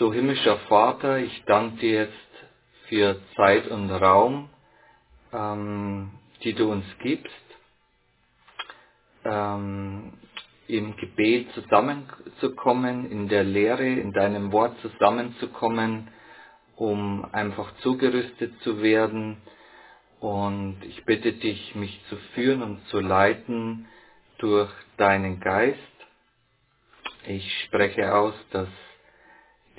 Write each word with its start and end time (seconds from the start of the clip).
So 0.00 0.14
himmlischer 0.14 0.56
Vater, 0.60 1.18
ich 1.18 1.44
danke 1.44 1.76
dir 1.76 2.04
jetzt 2.04 2.48
für 2.88 3.20
Zeit 3.36 3.68
und 3.68 3.90
Raum, 3.90 4.48
ähm, 5.30 6.12
die 6.42 6.54
du 6.54 6.72
uns 6.72 6.86
gibst, 7.02 7.30
ähm, 9.26 10.14
im 10.68 10.96
Gebet 10.96 11.52
zusammenzukommen, 11.52 13.10
in 13.10 13.28
der 13.28 13.44
Lehre, 13.44 13.86
in 13.86 14.14
deinem 14.14 14.52
Wort 14.52 14.74
zusammenzukommen, 14.80 16.08
um 16.76 17.26
einfach 17.34 17.70
zugerüstet 17.80 18.58
zu 18.62 18.80
werden. 18.80 19.36
Und 20.18 20.78
ich 20.82 21.04
bitte 21.04 21.34
dich, 21.34 21.74
mich 21.74 22.00
zu 22.08 22.16
führen 22.34 22.62
und 22.62 22.86
zu 22.86 23.00
leiten 23.00 23.86
durch 24.38 24.70
deinen 24.96 25.40
Geist. 25.40 25.78
Ich 27.26 27.64
spreche 27.64 28.14
aus, 28.14 28.32
dass 28.50 28.68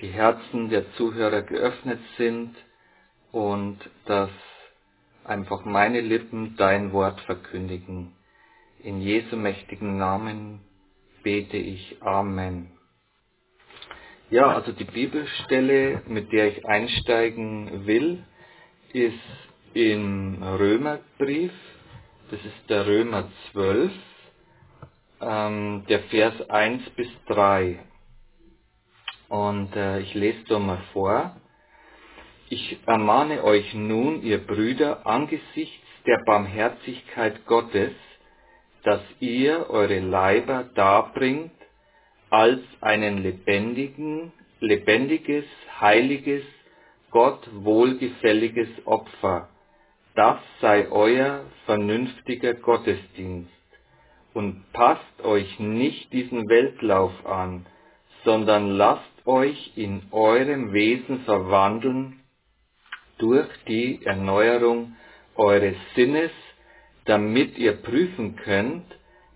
die 0.02 0.10
Herzen 0.10 0.70
der 0.70 0.92
Zuhörer 0.94 1.44
geöffnet 1.44 2.00
sind 2.18 2.56
und 3.32 3.78
dass 4.06 4.32
einfach 5.24 5.64
meine 5.64 6.02
Lippen 6.02 6.56
dein 6.58 6.92
Wort 6.92 7.22
verkündigen. 7.22 8.14
In 8.84 9.00
Jesu 9.00 9.36
mächtigen 9.36 9.98
Namen 9.98 10.62
bete 11.24 11.58
ich 11.58 12.02
Amen. 12.02 12.72
Ja, 14.32 14.54
also 14.54 14.72
die 14.72 14.86
Bibelstelle, 14.86 16.02
mit 16.08 16.32
der 16.32 16.48
ich 16.48 16.66
einsteigen 16.66 17.86
will, 17.86 18.24
ist 18.94 19.14
im 19.74 20.42
Römerbrief. 20.42 21.52
Das 22.32 22.40
ist 22.40 22.70
der 22.70 22.88
Römer 22.88 23.30
12, 23.52 23.92
ähm, 25.22 25.86
der 25.90 26.00
Vers 26.04 26.50
1 26.50 26.90
bis 26.92 27.10
3. 27.28 27.80
Und 29.32 29.74
äh, 29.78 30.02
ich 30.02 30.14
lese 30.14 30.44
da 30.50 30.60
mal 30.60 30.82
vor. 30.92 31.38
Ich 32.50 32.78
ermahne 32.86 33.46
euch 33.46 33.74
nun, 33.74 34.24
ihr 34.24 34.46
Brüder, 34.46 35.08
angesichts 35.08 35.88
der 36.06 36.22
Barmherzigkeit 36.26 37.46
Gottes, 37.46 37.94
dass 38.84 39.00
ihr 39.22 39.70
eure 39.70 40.00
Leiber 40.00 40.66
darbringt 40.76 41.54
als 42.30 42.60
einen 42.82 43.24
lebendigen, 43.24 44.34
lebendiges, 44.60 45.46
heiliges, 45.80 46.44
Gott 47.12 47.48
wohlgefälliges 47.54 48.68
Opfer. 48.84 49.48
Das 50.14 50.40
sei 50.60 50.92
euer 50.92 51.46
vernünftiger 51.66 52.54
Gottesdienst. 52.54 53.50
Und 54.34 54.66
passt 54.74 55.24
euch 55.24 55.58
nicht 55.58 56.12
diesen 56.12 56.50
Weltlauf 56.50 57.14
an, 57.26 57.66
sondern 58.26 58.72
lasst 58.72 59.11
euch 59.26 59.74
in 59.76 60.04
eurem 60.12 60.74
Wesen 60.74 61.22
verwandeln 61.26 62.20
durch 63.18 63.48
die 63.68 64.04
Erneuerung 64.06 64.96
eures 65.36 65.76
Sinnes, 65.96 66.32
damit 67.06 67.58
ihr 67.58 67.74
prüfen 67.74 68.36
könnt, 68.36 68.86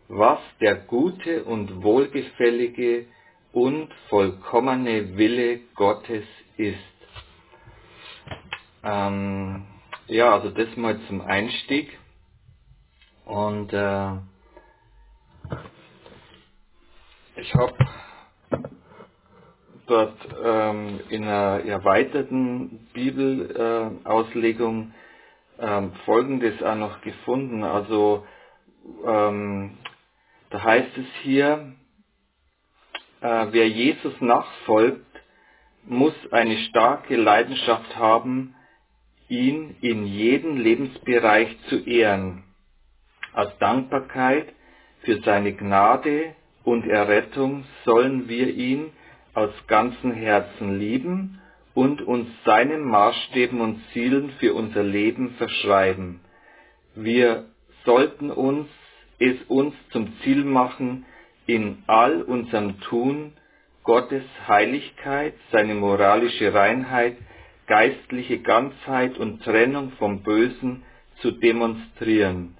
was 0.07 0.39
der 0.61 0.75
gute 0.75 1.43
und 1.43 1.83
wohlgefällige 1.83 3.05
und 3.51 3.93
vollkommene 4.09 5.17
Wille 5.17 5.59
Gottes 5.75 6.25
ist. 6.57 6.77
Ähm, 8.83 9.65
ja, 10.07 10.33
also 10.33 10.49
das 10.51 10.75
mal 10.75 10.99
zum 11.07 11.21
Einstieg. 11.21 11.97
Und 13.25 13.73
äh, 13.73 14.11
ich 17.37 17.53
habe 17.55 17.73
dort 19.87 20.17
ähm, 20.43 20.99
in 21.09 21.23
einer 21.23 21.63
erweiterten 21.65 22.87
Bibelauslegung 22.93 24.91
äh, 25.59 25.67
ähm, 25.77 25.93
Folgendes 26.05 26.61
auch 26.63 26.75
noch 26.75 27.01
gefunden. 27.01 27.63
Also 27.63 28.25
ähm, 29.05 29.77
da 30.49 30.63
heißt 30.63 30.97
es 30.97 31.05
hier, 31.23 31.73
äh, 33.21 33.47
wer 33.51 33.67
Jesus 33.67 34.13
nachfolgt, 34.21 35.05
muss 35.85 36.15
eine 36.31 36.57
starke 36.69 37.15
Leidenschaft 37.15 37.95
haben, 37.95 38.55
ihn 39.27 39.75
in 39.81 40.05
jedem 40.05 40.57
Lebensbereich 40.57 41.55
zu 41.69 41.77
ehren, 41.83 42.43
als 43.33 43.57
Dankbarkeit 43.59 44.53
für 45.01 45.21
seine 45.21 45.53
Gnade 45.53 46.35
und 46.63 46.87
Errettung 46.87 47.65
sollen 47.83 48.27
wir 48.27 48.47
ihn 48.47 48.91
aus 49.35 49.51
ganzem 49.67 50.11
Herzen 50.11 50.79
lieben 50.79 51.41
und 51.73 52.01
uns 52.01 52.27
seinen 52.45 52.83
Maßstäben 52.85 53.61
und 53.61 53.81
Zielen 53.93 54.31
für 54.39 54.53
unser 54.53 54.81
Leben 54.81 55.35
verschreiben. 55.37 56.21
Wir 56.95 57.45
sollten 57.83 58.31
uns 58.31 58.67
es 59.19 59.41
uns 59.47 59.73
zum 59.91 60.13
Ziel 60.21 60.43
machen, 60.43 61.05
in 61.45 61.83
all 61.87 62.21
unserem 62.21 62.79
Tun 62.81 63.33
Gottes 63.83 64.23
Heiligkeit, 64.47 65.35
seine 65.51 65.75
moralische 65.75 66.53
Reinheit, 66.53 67.17
geistliche 67.67 68.39
Ganzheit 68.39 69.17
und 69.17 69.43
Trennung 69.43 69.91
vom 69.99 70.23
Bösen 70.23 70.83
zu 71.21 71.31
demonstrieren. 71.31 72.57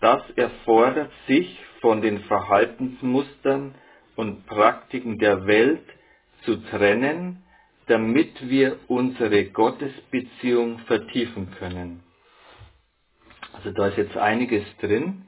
Das 0.00 0.22
erfordert 0.34 1.12
sich 1.26 1.58
von 1.80 2.02
den 2.02 2.20
Verhaltensmustern 2.24 3.74
und 4.16 4.46
Praktiken 4.46 5.18
der 5.18 5.46
Welt 5.46 5.84
zu 6.44 6.56
trennen, 6.70 7.42
damit 7.86 8.48
wir 8.48 8.78
unsere 8.88 9.44
Gottesbeziehung 9.46 10.80
vertiefen 10.80 11.52
können. 11.58 12.02
Also 13.52 13.70
da 13.72 13.88
ist 13.88 13.96
jetzt 13.96 14.16
einiges 14.16 14.64
drin, 14.80 15.26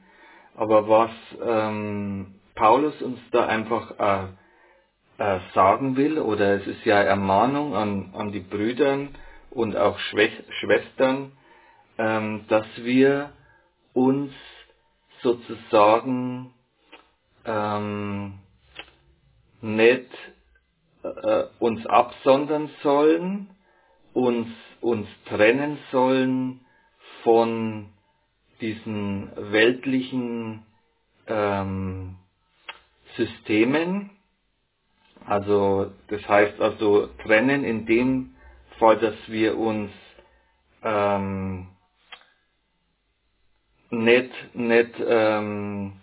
aber 0.55 0.87
was 0.87 1.11
ähm, 1.41 2.35
Paulus 2.55 3.01
uns 3.01 3.19
da 3.31 3.47
einfach 3.47 3.99
äh, 3.99 4.27
äh, 5.19 5.39
sagen 5.53 5.95
will, 5.95 6.19
oder 6.19 6.55
es 6.55 6.67
ist 6.67 6.85
ja 6.85 7.01
Ermahnung 7.01 7.75
an, 7.75 8.13
an 8.13 8.31
die 8.31 8.41
Brüder 8.41 9.07
und 9.51 9.75
auch 9.75 9.97
Schwestern, 9.99 11.31
ähm, 11.97 12.45
dass 12.49 12.65
wir 12.77 13.31
uns 13.93 14.31
sozusagen 15.21 16.53
ähm, 17.45 18.39
nicht 19.61 20.09
äh, 21.23 21.63
uns 21.63 21.85
absondern 21.85 22.69
sollen, 22.83 23.49
uns, 24.13 24.47
uns 24.81 25.07
trennen 25.25 25.77
sollen 25.91 26.61
von 27.23 27.89
diesen 28.61 29.31
weltlichen 29.51 30.63
ähm, 31.27 32.15
Systemen. 33.15 34.11
Also 35.25 35.91
das 36.07 36.27
heißt 36.27 36.59
also 36.59 37.07
trennen 37.23 37.63
in 37.63 37.85
dem 37.85 38.35
Fall, 38.79 38.97
dass 38.97 39.15
wir 39.27 39.57
uns 39.57 39.91
ähm, 40.83 41.67
nicht, 43.91 44.31
nicht 44.55 44.91
ähm, 45.05 45.93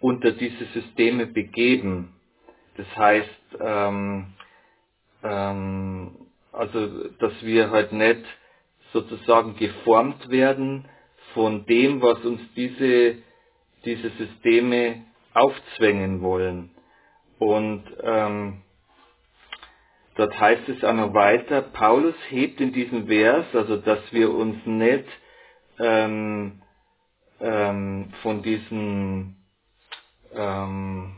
unter 0.00 0.32
diese 0.32 0.64
Systeme 0.66 1.26
begeben. 1.26 2.12
Das 2.76 2.86
heißt, 2.96 3.58
ähm, 3.60 4.34
ähm, 5.28 6.10
also 6.52 7.08
dass 7.18 7.32
wir 7.42 7.70
halt 7.70 7.92
nicht 7.92 8.24
sozusagen 8.92 9.56
geformt 9.56 10.30
werden 10.30 10.88
von 11.34 11.66
dem, 11.66 12.00
was 12.00 12.24
uns 12.24 12.40
diese, 12.54 13.16
diese 13.84 14.10
Systeme 14.10 15.04
aufzwängen 15.34 16.22
wollen. 16.22 16.70
Und 17.38 17.84
ähm, 18.02 18.62
dort 20.14 20.40
heißt 20.40 20.68
es 20.68 20.82
auch 20.82 20.94
noch 20.94 21.12
weiter, 21.12 21.60
Paulus 21.60 22.14
hebt 22.30 22.60
in 22.60 22.72
diesem 22.72 23.06
Vers, 23.06 23.44
also 23.52 23.76
dass 23.76 24.00
wir 24.12 24.32
uns 24.32 24.64
nicht 24.64 25.04
ähm, 25.78 26.62
ähm, 27.40 28.14
von 28.22 28.42
diesen 28.42 29.36
ähm, 30.34 31.16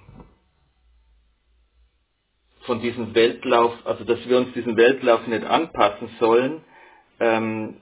von 2.68 2.82
diesem 2.82 3.14
Weltlauf, 3.14 3.74
also 3.86 4.04
dass 4.04 4.28
wir 4.28 4.36
uns 4.36 4.52
diesem 4.52 4.76
Weltlauf 4.76 5.26
nicht 5.26 5.42
anpassen 5.42 6.10
sollen. 6.20 6.60
Ähm, 7.18 7.76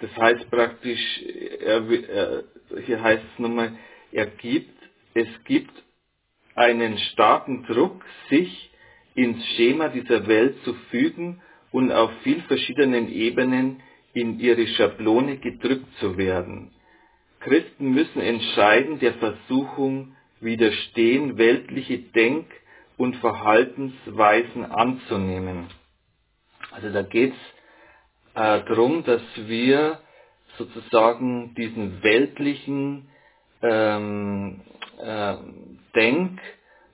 das 0.00 0.16
heißt 0.16 0.48
praktisch, 0.48 1.22
er, 1.60 1.82
er, 1.90 2.44
hier 2.86 3.02
heißt 3.02 3.22
es 3.34 3.38
nochmal, 3.40 3.72
er 4.12 4.26
gibt, 4.26 4.78
es 5.14 5.26
gibt 5.44 5.72
einen 6.54 6.96
starken 6.98 7.64
Druck, 7.64 8.04
sich 8.30 8.70
ins 9.16 9.44
Schema 9.56 9.88
dieser 9.88 10.26
Welt 10.28 10.54
zu 10.62 10.74
fügen 10.90 11.42
und 11.72 11.90
auf 11.90 12.10
viel 12.22 12.42
verschiedenen 12.42 13.12
Ebenen 13.12 13.82
in 14.14 14.38
ihre 14.38 14.68
Schablone 14.68 15.38
gedrückt 15.38 15.88
zu 15.98 16.16
werden. 16.16 16.70
Christen 17.40 17.90
müssen 17.90 18.20
entscheiden 18.20 19.00
der 19.00 19.14
Versuchung 19.14 20.14
widerstehen, 20.40 21.38
weltliche 21.38 21.98
Denk- 21.98 22.61
und 23.02 23.16
Verhaltensweisen 23.16 24.64
anzunehmen. 24.64 25.66
Also 26.70 26.88
da 26.90 27.02
geht 27.02 27.32
es 27.32 28.40
äh, 28.40 28.62
darum, 28.64 29.02
dass 29.02 29.22
wir 29.34 29.98
sozusagen 30.56 31.52
diesen 31.56 32.00
weltlichen 32.04 33.08
ähm, 33.60 34.60
äh, 35.00 35.34
Denk- 35.96 36.40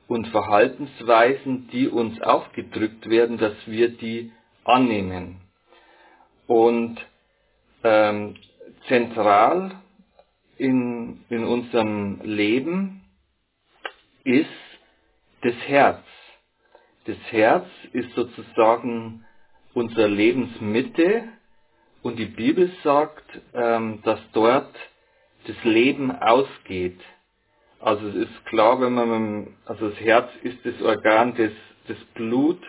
und 0.07 0.29
Verhaltensweisen, 0.29 1.69
die 1.73 1.89
uns 1.89 2.19
aufgedrückt 2.23 3.07
werden, 3.11 3.37
dass 3.37 3.57
wir 3.67 3.91
die 3.91 4.33
annehmen. 4.65 5.43
Und 6.47 6.97
ähm, 7.85 8.37
zentral 8.87 9.73
in, 10.57 11.23
in 11.29 11.45
unserem 11.45 12.23
Leben 12.23 13.03
ist 14.25 14.68
das 15.43 15.55
Herz. 15.67 16.05
Das 17.07 17.17
Herz 17.31 17.67
ist 17.93 18.13
sozusagen 18.15 19.25
unsere 19.75 20.07
Lebensmitte 20.07 21.25
und 22.03 22.19
die 22.19 22.27
Bibel 22.27 22.71
sagt, 22.83 23.25
ähm, 23.55 24.01
dass 24.03 24.21
dort 24.33 24.75
das 25.47 25.57
Leben 25.65 26.11
ausgeht. 26.11 27.01
Also 27.81 28.09
es 28.09 28.15
ist 28.15 28.47
klar, 28.47 28.81
wenn 28.81 28.95
man, 28.95 29.57
also 29.65 29.89
das 29.89 30.01
Herz 30.01 30.29
ist 30.43 30.59
das 30.65 30.81
Organ, 30.83 31.35
das 31.37 31.53
das 31.89 31.99
Blut 32.15 32.61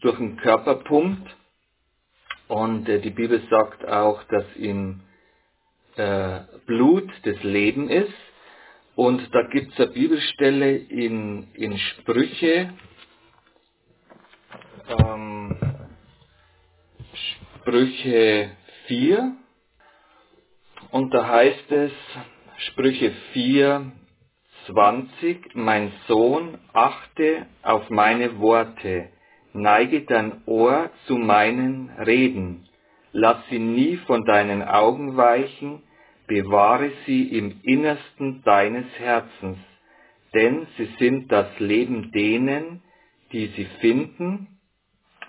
durch 0.00 0.16
den 0.16 0.36
Körper 0.36 0.76
pumpt. 0.76 1.36
Und 2.48 2.88
äh, 2.88 3.00
die 3.00 3.10
Bibel 3.10 3.40
sagt 3.48 3.86
auch, 3.86 4.22
dass 4.24 4.44
im 4.56 5.00
äh, 5.96 6.40
Blut 6.66 7.08
das 7.24 7.42
Leben 7.42 7.88
ist. 7.88 8.12
Und 8.94 9.34
da 9.34 9.42
gibt 9.44 9.72
es 9.72 9.80
eine 9.80 9.90
Bibelstelle 9.90 10.76
in, 10.76 11.48
in 11.54 11.78
Sprüche, 11.78 12.74
ähm, 14.88 15.56
Sprüche 17.14 18.50
4. 18.86 19.32
Und 20.90 21.14
da 21.14 21.26
heißt 21.26 21.72
es, 21.72 21.92
Sprüche 22.58 23.12
4, 23.32 23.92
20, 24.66 25.54
mein 25.54 25.90
Sohn, 26.06 26.58
achte 26.74 27.46
auf 27.62 27.88
meine 27.88 28.38
Worte, 28.40 29.08
neige 29.54 30.02
dein 30.02 30.42
Ohr 30.46 30.90
zu 31.06 31.16
meinen 31.16 31.88
Reden, 31.98 32.68
lass 33.12 33.38
sie 33.48 33.58
nie 33.58 33.96
von 34.06 34.24
deinen 34.24 34.62
Augen 34.62 35.16
weichen, 35.16 35.82
bewahre 36.32 36.92
sie 37.04 37.24
im 37.24 37.60
Innersten 37.62 38.42
deines 38.42 38.86
Herzens, 38.98 39.58
denn 40.32 40.66
sie 40.78 40.88
sind 40.98 41.30
das 41.30 41.46
Leben 41.58 42.10
denen, 42.10 42.82
die 43.32 43.48
sie 43.48 43.66
finden, 43.82 44.46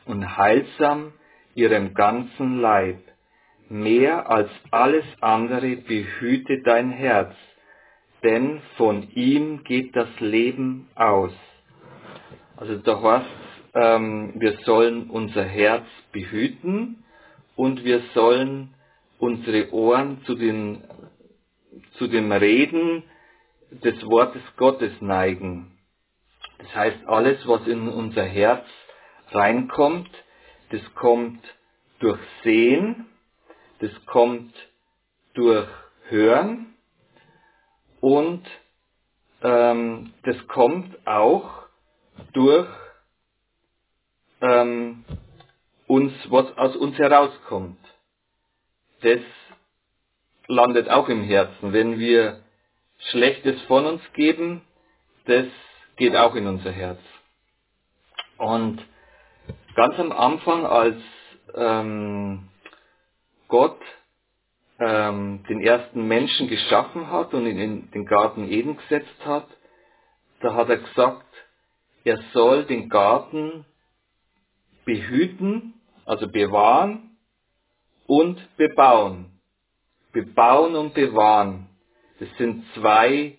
und 0.06 0.38
heilsam 0.38 1.12
ihrem 1.56 1.94
ganzen 1.94 2.62
Leib. 2.62 3.00
Mehr 3.68 4.30
als 4.30 4.50
alles 4.72 5.04
andere 5.20 5.76
behüte 5.76 6.62
dein 6.64 6.92
Herz, 6.92 7.36
denn 8.24 8.62
von 8.78 9.10
ihm 9.12 9.66
geht 9.66 9.98
das 9.98 10.08
Leben 10.22 10.88
aus. 10.96 11.34
Also 12.56 12.78
da 12.78 13.02
heißt 13.02 13.26
ähm, 13.76 14.34
wir 14.36 14.54
sollen 14.64 15.10
unser 15.10 15.44
Herz 15.44 15.86
behüten 16.14 17.04
und 17.58 17.84
wir 17.84 18.04
sollen 18.14 18.74
unsere 19.24 19.72
Ohren 19.74 20.22
zu, 20.26 20.36
den, 20.36 20.84
zu 21.98 22.08
dem 22.08 22.32
Reden 22.32 23.04
des 23.72 24.06
Wortes 24.06 24.44
Gottes 24.58 24.92
neigen. 25.02 25.78
Das 26.60 26.76
heißt, 26.76 27.08
alles, 27.08 27.48
was 27.48 27.66
in 27.68 27.88
unser 27.90 28.24
Herz 28.24 28.66
reinkommt, 29.32 30.10
das 30.70 30.82
kommt 30.96 31.42
durch 32.00 32.20
Sehen, 32.44 33.08
das 33.80 33.92
kommt 34.06 34.54
durch 35.34 35.68
Hören 36.10 36.74
und 38.02 38.44
ähm, 39.42 40.14
das 40.24 40.48
kommt 40.48 41.08
auch 41.08 41.64
durch 42.34 42.68
ähm, 44.42 45.06
uns, 45.88 46.14
was 46.30 46.58
aus 46.58 46.76
uns 46.76 46.98
herauskommt. 46.98 47.80
Das 49.02 49.20
landet 50.54 50.90
auch 50.90 51.10
im 51.10 51.24
Herzen. 51.24 51.74
Wenn 51.74 52.00
wir 52.00 52.42
Schlechtes 53.12 53.62
von 53.64 53.86
uns 53.86 54.02
geben, 54.14 54.62
das 55.26 55.46
geht 55.98 56.16
auch 56.16 56.36
in 56.36 56.48
unser 56.48 56.72
Herz. 56.72 57.00
Und 58.38 58.82
ganz 59.76 60.00
am 60.00 60.12
Anfang, 60.12 60.66
als 60.66 60.98
ähm, 61.56 62.50
Gott 63.48 63.80
ähm, 64.80 65.44
den 65.50 65.62
ersten 65.62 66.08
Menschen 66.08 66.48
geschaffen 66.48 67.12
hat 67.12 67.34
und 67.34 67.46
ihn 67.46 67.58
in 67.58 67.92
den 67.92 68.06
Garten 68.06 68.50
Eden 68.50 68.78
gesetzt 68.78 69.26
hat, 69.26 69.48
da 70.42 70.56
hat 70.56 70.70
er 70.70 70.78
gesagt, 70.78 71.26
er 72.04 72.20
soll 72.34 72.66
den 72.66 72.90
Garten 72.90 73.66
behüten, 74.86 75.76
also 76.06 76.28
bewahren 76.28 77.18
und 78.08 78.40
bebauen. 78.58 79.33
Bebauen 80.14 80.76
und 80.76 80.94
bewahren. 80.94 81.68
Das 82.20 82.30
sind 82.38 82.64
zwei 82.76 83.38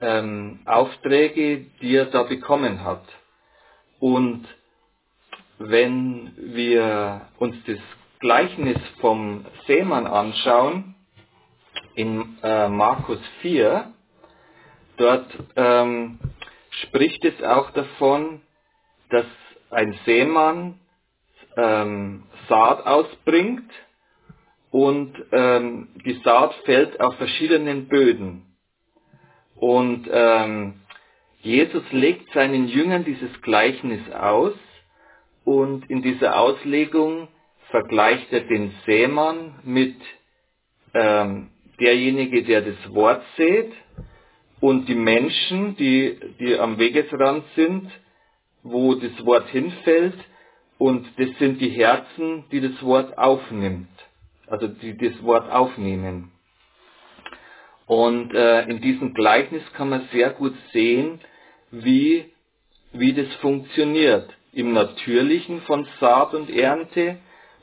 ähm, 0.00 0.60
Aufträge, 0.64 1.66
die 1.80 1.96
er 1.96 2.06
da 2.06 2.22
bekommen 2.22 2.84
hat. 2.84 3.04
Und 4.00 4.46
wenn 5.58 6.32
wir 6.36 7.28
uns 7.38 7.56
das 7.66 7.78
Gleichnis 8.20 8.78
vom 9.00 9.44
Seemann 9.66 10.06
anschauen, 10.06 10.94
in 11.94 12.38
äh, 12.42 12.68
Markus 12.68 13.20
4, 13.42 13.92
dort 14.96 15.26
ähm, 15.56 16.18
spricht 16.82 17.24
es 17.24 17.42
auch 17.42 17.70
davon, 17.70 18.40
dass 19.10 19.26
ein 19.70 19.98
Seemann 20.04 20.78
ähm, 21.56 22.24
Saat 22.48 22.86
ausbringt 22.86 23.70
und 24.74 25.14
ähm, 25.30 25.86
die 26.04 26.20
Saat 26.24 26.52
fällt 26.64 27.00
auf 27.00 27.14
verschiedenen 27.14 27.86
Böden. 27.86 28.42
Und 29.54 30.08
ähm, 30.10 30.80
Jesus 31.42 31.84
legt 31.92 32.32
seinen 32.32 32.66
Jüngern 32.66 33.04
dieses 33.04 33.40
Gleichnis 33.42 34.00
aus. 34.10 34.54
Und 35.44 35.88
in 35.88 36.02
dieser 36.02 36.40
Auslegung 36.40 37.28
vergleicht 37.70 38.32
er 38.32 38.40
den 38.40 38.72
Sämann 38.84 39.60
mit 39.62 39.94
ähm, 40.92 41.50
derjenige, 41.78 42.42
der 42.42 42.62
das 42.62 42.92
Wort 42.92 43.22
sät. 43.36 43.72
Und 44.58 44.88
die 44.88 44.96
Menschen, 44.96 45.76
die, 45.76 46.18
die 46.40 46.58
am 46.58 46.78
Wegesrand 46.78 47.44
sind, 47.54 47.92
wo 48.64 48.96
das 48.96 49.24
Wort 49.24 49.48
hinfällt. 49.50 50.18
Und 50.78 51.06
das 51.16 51.28
sind 51.38 51.60
die 51.60 51.70
Herzen, 51.70 52.46
die 52.50 52.60
das 52.60 52.82
Wort 52.82 53.16
aufnimmt, 53.16 53.86
also 54.46 54.68
die 54.68 54.96
das 54.96 55.22
Wort 55.22 55.50
aufnehmen. 55.50 56.32
Und 57.86 58.32
äh, 58.34 58.62
in 58.62 58.80
diesem 58.80 59.14
Gleichnis 59.14 59.62
kann 59.74 59.90
man 59.90 60.08
sehr 60.12 60.30
gut 60.30 60.54
sehen, 60.72 61.20
wie, 61.70 62.32
wie 62.92 63.12
das 63.12 63.32
funktioniert. 63.36 64.34
Im 64.52 64.72
Natürlichen 64.72 65.62
von 65.62 65.86
Saat 66.00 66.32
und 66.34 66.48
Ernte 66.48 67.18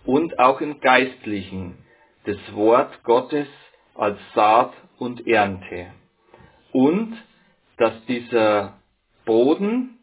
und 0.06 0.38
auch 0.40 0.62
im 0.62 0.80
Geistlichen 0.80 1.78
das 2.26 2.38
Wort 2.54 3.04
Gottes 3.04 3.48
als 3.96 4.20
Saat 4.36 4.74
und 5.00 5.26
Ernte. 5.26 5.88
Und 6.72 7.18
dass 7.78 7.94
dieser 8.06 8.80
Boden 9.26 10.00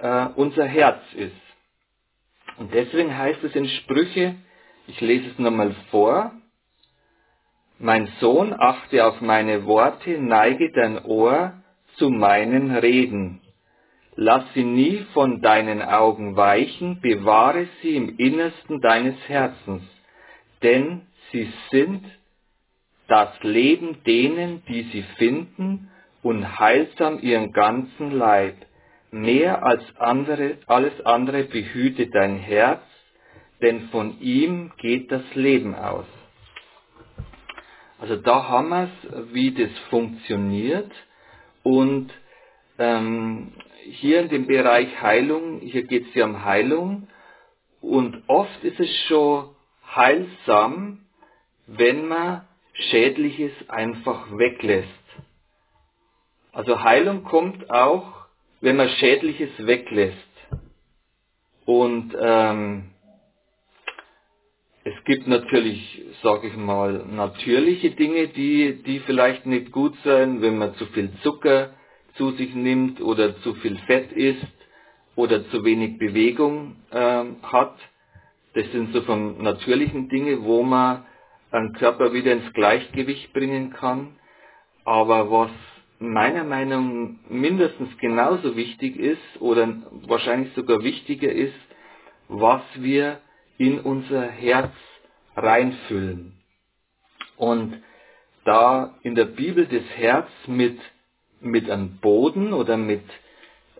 äh, 0.00 0.26
unser 0.36 0.64
Herz 0.64 1.02
ist. 1.14 1.32
Und 2.56 2.72
deswegen 2.72 3.16
heißt 3.16 3.42
es 3.42 3.54
in 3.54 3.68
Sprüche, 3.68 4.36
ich 4.86 5.00
lese 5.00 5.30
es 5.30 5.38
nochmal 5.38 5.74
vor, 5.90 6.32
mein 7.78 8.06
Sohn, 8.20 8.54
achte 8.56 9.04
auf 9.04 9.20
meine 9.20 9.66
Worte, 9.66 10.18
neige 10.18 10.70
dein 10.72 11.04
Ohr 11.04 11.54
zu 11.96 12.10
meinen 12.10 12.74
Reden. 12.76 13.40
Lass 14.16 14.44
sie 14.54 14.64
nie 14.64 15.04
von 15.12 15.42
deinen 15.42 15.82
Augen 15.82 16.36
weichen, 16.36 17.00
bewahre 17.00 17.66
sie 17.82 17.96
im 17.96 18.16
Innersten 18.16 18.80
deines 18.80 19.16
Herzens, 19.26 19.82
denn 20.62 21.02
sie 21.32 21.52
sind 21.70 22.04
das 23.08 23.30
Leben 23.42 24.02
denen, 24.04 24.62
die 24.66 24.82
sie 24.92 25.02
finden, 25.18 25.90
und 26.22 26.58
heilsam 26.58 27.18
ihren 27.20 27.52
ganzen 27.52 28.12
Leib. 28.12 28.56
Mehr 29.10 29.62
als 29.62 29.82
andere, 29.98 30.56
alles 30.66 30.98
andere 31.04 31.44
behüte 31.44 32.06
dein 32.06 32.36
Herz, 32.36 32.82
denn 33.64 33.88
von 33.88 34.20
ihm 34.20 34.72
geht 34.76 35.10
das 35.10 35.22
Leben 35.34 35.74
aus. 35.74 36.04
Also 37.98 38.16
da 38.16 38.46
haben 38.46 38.68
wir 38.68 38.82
es, 38.84 39.32
wie 39.32 39.52
das 39.52 39.70
funktioniert 39.88 40.92
und 41.62 42.12
ähm, 42.78 43.52
hier 43.84 44.20
in 44.20 44.28
dem 44.28 44.46
Bereich 44.46 45.00
Heilung, 45.00 45.60
hier 45.60 45.84
geht 45.84 46.08
es 46.08 46.14
ja 46.14 46.26
um 46.26 46.44
Heilung 46.44 47.08
und 47.80 48.22
oft 48.26 48.62
ist 48.64 48.78
es 48.78 48.94
schon 49.08 49.48
heilsam, 49.94 51.06
wenn 51.66 52.06
man 52.06 52.46
Schädliches 52.74 53.52
einfach 53.68 54.30
weglässt. 54.36 54.88
Also 56.52 56.82
Heilung 56.82 57.24
kommt 57.24 57.70
auch, 57.70 58.26
wenn 58.60 58.76
man 58.76 58.90
Schädliches 58.90 59.50
weglässt. 59.58 60.18
Und 61.64 62.14
ähm, 62.20 62.93
es 64.84 65.04
gibt 65.04 65.26
natürlich, 65.26 66.02
sage 66.22 66.48
ich 66.48 66.56
mal, 66.56 67.06
natürliche 67.10 67.92
Dinge, 67.92 68.28
die, 68.28 68.82
die 68.82 69.00
vielleicht 69.00 69.46
nicht 69.46 69.72
gut 69.72 69.94
sind, 70.04 70.42
wenn 70.42 70.58
man 70.58 70.74
zu 70.74 70.84
viel 70.86 71.10
Zucker 71.22 71.70
zu 72.16 72.32
sich 72.32 72.54
nimmt 72.54 73.00
oder 73.00 73.40
zu 73.40 73.54
viel 73.54 73.76
Fett 73.86 74.12
isst 74.12 74.46
oder 75.16 75.48
zu 75.48 75.64
wenig 75.64 75.98
Bewegung 75.98 76.76
ähm, 76.92 77.36
hat. 77.42 77.76
Das 78.52 78.70
sind 78.72 78.92
so 78.92 79.00
von 79.02 79.42
natürlichen 79.42 80.10
Dinge, 80.10 80.42
wo 80.42 80.62
man 80.62 81.04
einen 81.50 81.72
Körper 81.72 82.12
wieder 82.12 82.32
ins 82.32 82.52
Gleichgewicht 82.52 83.32
bringen 83.32 83.70
kann. 83.70 84.16
Aber 84.84 85.30
was 85.30 85.50
meiner 85.98 86.44
Meinung 86.44 87.20
mindestens 87.30 87.96
genauso 87.98 88.54
wichtig 88.54 88.96
ist 88.98 89.40
oder 89.40 89.66
wahrscheinlich 90.06 90.52
sogar 90.54 90.82
wichtiger 90.82 91.32
ist, 91.32 91.54
was 92.28 92.62
wir 92.76 93.20
in 93.58 93.80
unser 93.80 94.22
Herz 94.28 94.72
reinfüllen. 95.36 96.32
Und 97.36 97.82
da 98.44 98.94
in 99.02 99.14
der 99.14 99.24
Bibel 99.24 99.66
das 99.66 99.84
Herz 99.96 100.28
mit, 100.46 100.78
mit 101.40 101.70
einem 101.70 101.98
Boden 101.98 102.52
oder 102.52 102.76
mit 102.76 103.02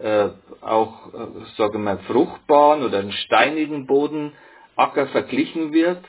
äh, 0.00 0.28
auch, 0.60 1.14
äh, 1.14 1.26
sage 1.56 1.78
mal, 1.78 1.98
fruchtbaren 2.00 2.82
oder 2.82 2.98
einem 2.98 3.12
steinigen 3.12 3.86
Boden 3.86 4.32
Acker 4.76 5.06
verglichen 5.08 5.72
wird, 5.72 6.04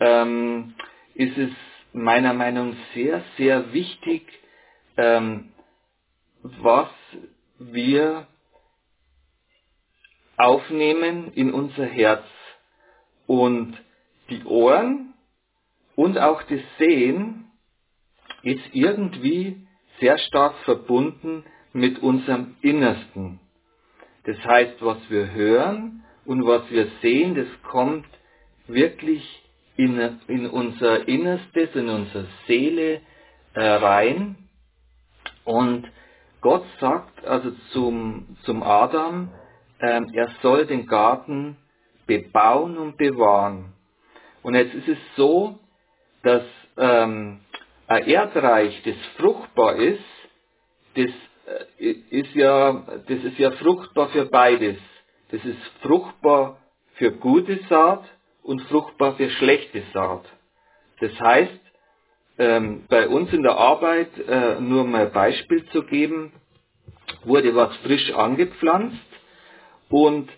ähm, 0.00 0.74
ist 1.14 1.38
es 1.38 1.50
meiner 1.92 2.34
Meinung 2.34 2.70
nach 2.70 2.94
sehr, 2.94 3.22
sehr 3.38 3.72
wichtig, 3.72 4.26
ähm, 4.96 5.52
was 6.42 6.88
wir 7.58 8.26
aufnehmen 10.36 11.32
in 11.32 11.52
unser 11.52 11.86
Herz. 11.86 12.24
Und 13.26 13.76
die 14.30 14.44
Ohren 14.44 15.14
und 15.96 16.18
auch 16.18 16.42
das 16.42 16.60
Sehen 16.78 17.46
ist 18.42 18.62
irgendwie 18.72 19.66
sehr 20.00 20.18
stark 20.18 20.54
verbunden 20.64 21.44
mit 21.72 22.02
unserem 22.02 22.56
Innersten. 22.62 23.40
Das 24.24 24.36
heißt, 24.44 24.76
was 24.80 24.98
wir 25.10 25.32
hören 25.32 26.04
und 26.24 26.46
was 26.46 26.70
wir 26.70 26.88
sehen, 27.02 27.34
das 27.34 27.46
kommt 27.70 28.06
wirklich 28.66 29.22
in, 29.76 29.98
in 30.28 30.46
unser 30.48 31.06
Innerstes, 31.06 31.74
in 31.74 31.88
unsere 31.88 32.26
Seele 32.46 33.00
äh, 33.54 33.60
rein. 33.60 34.36
Und 35.44 35.86
Gott 36.40 36.64
sagt 36.80 37.24
also 37.24 37.50
zum, 37.72 38.36
zum 38.42 38.62
Adam, 38.62 39.30
äh, 39.78 40.00
er 40.12 40.28
soll 40.42 40.66
den 40.66 40.86
Garten 40.86 41.56
bebauen 42.06 42.76
und 42.78 42.96
bewahren. 42.96 43.72
Und 44.42 44.54
jetzt 44.54 44.74
ist 44.74 44.88
es 44.88 44.98
so, 45.16 45.58
dass 46.22 46.44
ähm, 46.76 47.40
ein 47.86 48.06
Erdreich, 48.06 48.82
das 48.84 48.96
fruchtbar 49.16 49.76
ist, 49.76 50.04
das 50.94 51.10
äh, 51.78 51.90
ist 52.10 52.34
ja, 52.34 52.84
das 53.06 53.24
ist 53.24 53.38
ja 53.38 53.50
fruchtbar 53.52 54.08
für 54.10 54.26
beides. 54.26 54.76
Das 55.30 55.44
ist 55.44 55.58
fruchtbar 55.82 56.58
für 56.94 57.12
gute 57.12 57.58
Saat 57.68 58.04
und 58.42 58.60
fruchtbar 58.62 59.16
für 59.16 59.30
schlechte 59.30 59.82
Saat. 59.92 60.24
Das 61.00 61.18
heißt, 61.20 61.60
ähm, 62.38 62.84
bei 62.88 63.08
uns 63.08 63.32
in 63.32 63.42
der 63.42 63.56
Arbeit, 63.56 64.10
äh, 64.18 64.60
nur 64.60 64.84
mal 64.84 65.06
ein 65.06 65.12
Beispiel 65.12 65.64
zu 65.66 65.82
geben, 65.84 66.32
wurde 67.24 67.54
was 67.54 67.74
frisch 67.78 68.12
angepflanzt 68.12 68.96
und 69.88 70.28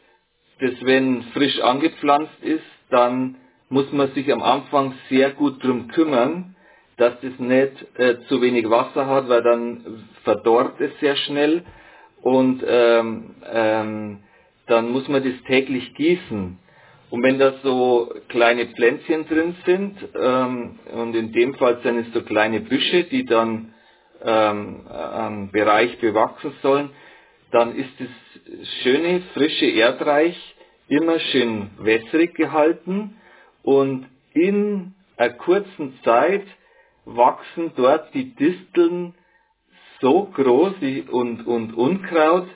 das, 0.60 0.72
wenn 0.82 1.22
frisch 1.34 1.60
angepflanzt 1.60 2.42
ist, 2.42 2.64
dann 2.90 3.36
muss 3.68 3.90
man 3.92 4.12
sich 4.12 4.32
am 4.32 4.42
Anfang 4.42 4.94
sehr 5.08 5.30
gut 5.30 5.62
drum 5.62 5.88
kümmern, 5.88 6.54
dass 6.96 7.14
das 7.20 7.38
nicht 7.38 7.98
äh, 7.98 8.16
zu 8.28 8.40
wenig 8.40 8.70
Wasser 8.70 9.06
hat, 9.06 9.28
weil 9.28 9.42
dann 9.42 10.04
verdorrt 10.24 10.80
es 10.80 10.98
sehr 11.00 11.16
schnell 11.16 11.64
und 12.22 12.64
ähm, 12.66 13.34
ähm, 13.52 14.18
dann 14.66 14.90
muss 14.90 15.06
man 15.08 15.22
das 15.22 15.34
täglich 15.46 15.94
gießen. 15.94 16.58
Und 17.10 17.22
wenn 17.22 17.38
da 17.38 17.54
so 17.62 18.12
kleine 18.28 18.66
Pflänzchen 18.66 19.28
drin 19.28 19.54
sind, 19.64 19.96
ähm, 20.18 20.78
und 20.92 21.14
in 21.14 21.32
dem 21.32 21.54
Fall 21.54 21.78
sind 21.82 21.98
es 21.98 22.12
so 22.12 22.22
kleine 22.22 22.60
Büsche, 22.60 23.04
die 23.04 23.24
dann 23.24 23.74
ähm, 24.24 24.86
am 24.88 25.50
Bereich 25.52 25.98
bewachsen 25.98 26.52
sollen, 26.62 26.90
dann 27.50 27.74
ist 27.76 27.90
das 27.98 28.08
schöne, 28.82 29.22
frische 29.34 29.66
Erdreich 29.66 30.36
immer 30.88 31.18
schön 31.18 31.70
wässrig 31.78 32.34
gehalten 32.34 33.16
und 33.62 34.06
in 34.32 34.94
einer 35.16 35.34
kurzen 35.34 35.98
Zeit 36.02 36.46
wachsen 37.04 37.72
dort 37.76 38.12
die 38.14 38.34
Disteln 38.34 39.14
so 40.00 40.24
groß 40.24 40.74
und, 41.10 41.46
und 41.46 41.74
Unkraut, 41.74 42.48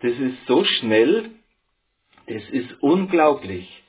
das 0.00 0.12
ist 0.12 0.46
so 0.46 0.64
schnell, 0.64 1.30
das 2.26 2.42
ist 2.50 2.82
unglaublich. 2.82 3.82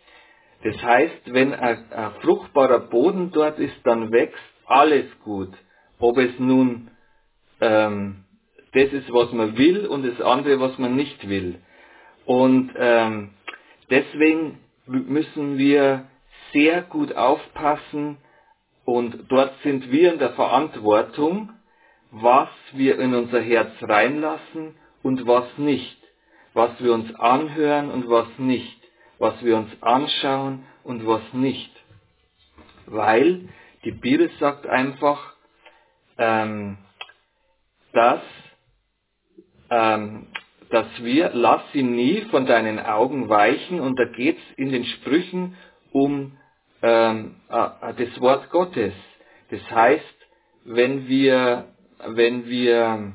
Das 0.63 0.81
heißt, 0.81 1.33
wenn 1.33 1.53
ein, 1.53 1.91
ein 1.91 2.11
fruchtbarer 2.21 2.79
Boden 2.79 3.31
dort 3.31 3.59
ist, 3.59 3.75
dann 3.83 4.11
wächst 4.11 4.41
alles 4.65 5.05
gut. 5.23 5.53
Ob 5.99 6.17
es 6.17 6.37
nun 6.39 6.91
ähm, 7.61 8.25
das 8.73 8.91
ist, 8.91 9.11
was 9.13 9.31
man 9.31 9.57
will 9.57 9.85
und 9.87 10.05
das 10.05 10.21
andere, 10.21 10.59
was 10.59 10.77
man 10.77 10.95
nicht 10.95 11.27
will. 11.29 11.55
Und 12.25 12.71
ähm, 12.77 13.31
deswegen 13.89 14.59
müssen 14.85 15.57
wir 15.57 16.05
sehr 16.53 16.81
gut 16.81 17.15
aufpassen 17.15 18.17
und 18.85 19.25
dort 19.29 19.53
sind 19.63 19.91
wir 19.91 20.13
in 20.13 20.19
der 20.19 20.31
Verantwortung, 20.31 21.49
was 22.11 22.49
wir 22.73 22.99
in 22.99 23.13
unser 23.13 23.41
Herz 23.41 23.71
reinlassen 23.81 24.75
und 25.03 25.27
was 25.27 25.45
nicht, 25.57 25.97
was 26.53 26.71
wir 26.81 26.93
uns 26.93 27.13
anhören 27.15 27.91
und 27.91 28.09
was 28.09 28.27
nicht, 28.37 28.81
was 29.19 29.43
wir 29.43 29.57
uns 29.57 29.71
anschauen 29.81 30.65
und 30.83 31.05
was 31.05 31.21
nicht. 31.33 31.71
Weil 32.85 33.49
die 33.83 33.91
Bibel 33.91 34.29
sagt 34.39 34.65
einfach, 34.65 35.33
ähm, 36.17 36.77
dass, 37.93 38.21
ähm, 39.69 40.27
dass 40.69 40.87
wir, 41.01 41.31
lass 41.33 41.61
sie 41.71 41.83
nie 41.83 42.21
von 42.29 42.45
deinen 42.45 42.79
Augen 42.79 43.29
weichen 43.29 43.79
und 43.79 43.97
da 43.97 44.05
geht's 44.05 44.41
in 44.57 44.71
den 44.71 44.85
Sprüchen 44.85 45.55
um 45.91 46.37
ähm, 46.81 47.35
äh, 47.49 47.93
das 47.97 48.19
Wort 48.21 48.49
Gottes. 48.49 48.93
Das 49.49 49.61
heißt, 49.71 50.03
wenn 50.65 51.07
wir, 51.07 51.65
wenn 52.05 52.47
wir, 52.47 53.13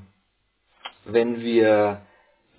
wenn 1.04 1.40
wir 1.40 2.02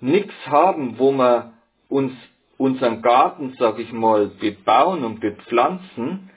nichts 0.00 0.34
haben, 0.46 0.98
wo 0.98 1.10
wir 1.12 1.54
uns 1.88 2.12
unseren 2.56 3.02
Garten, 3.02 3.54
sag 3.58 3.78
ich 3.78 3.92
mal, 3.92 4.28
bebauen 4.28 5.04
und 5.04 5.20
bepflanzen, 5.20 6.30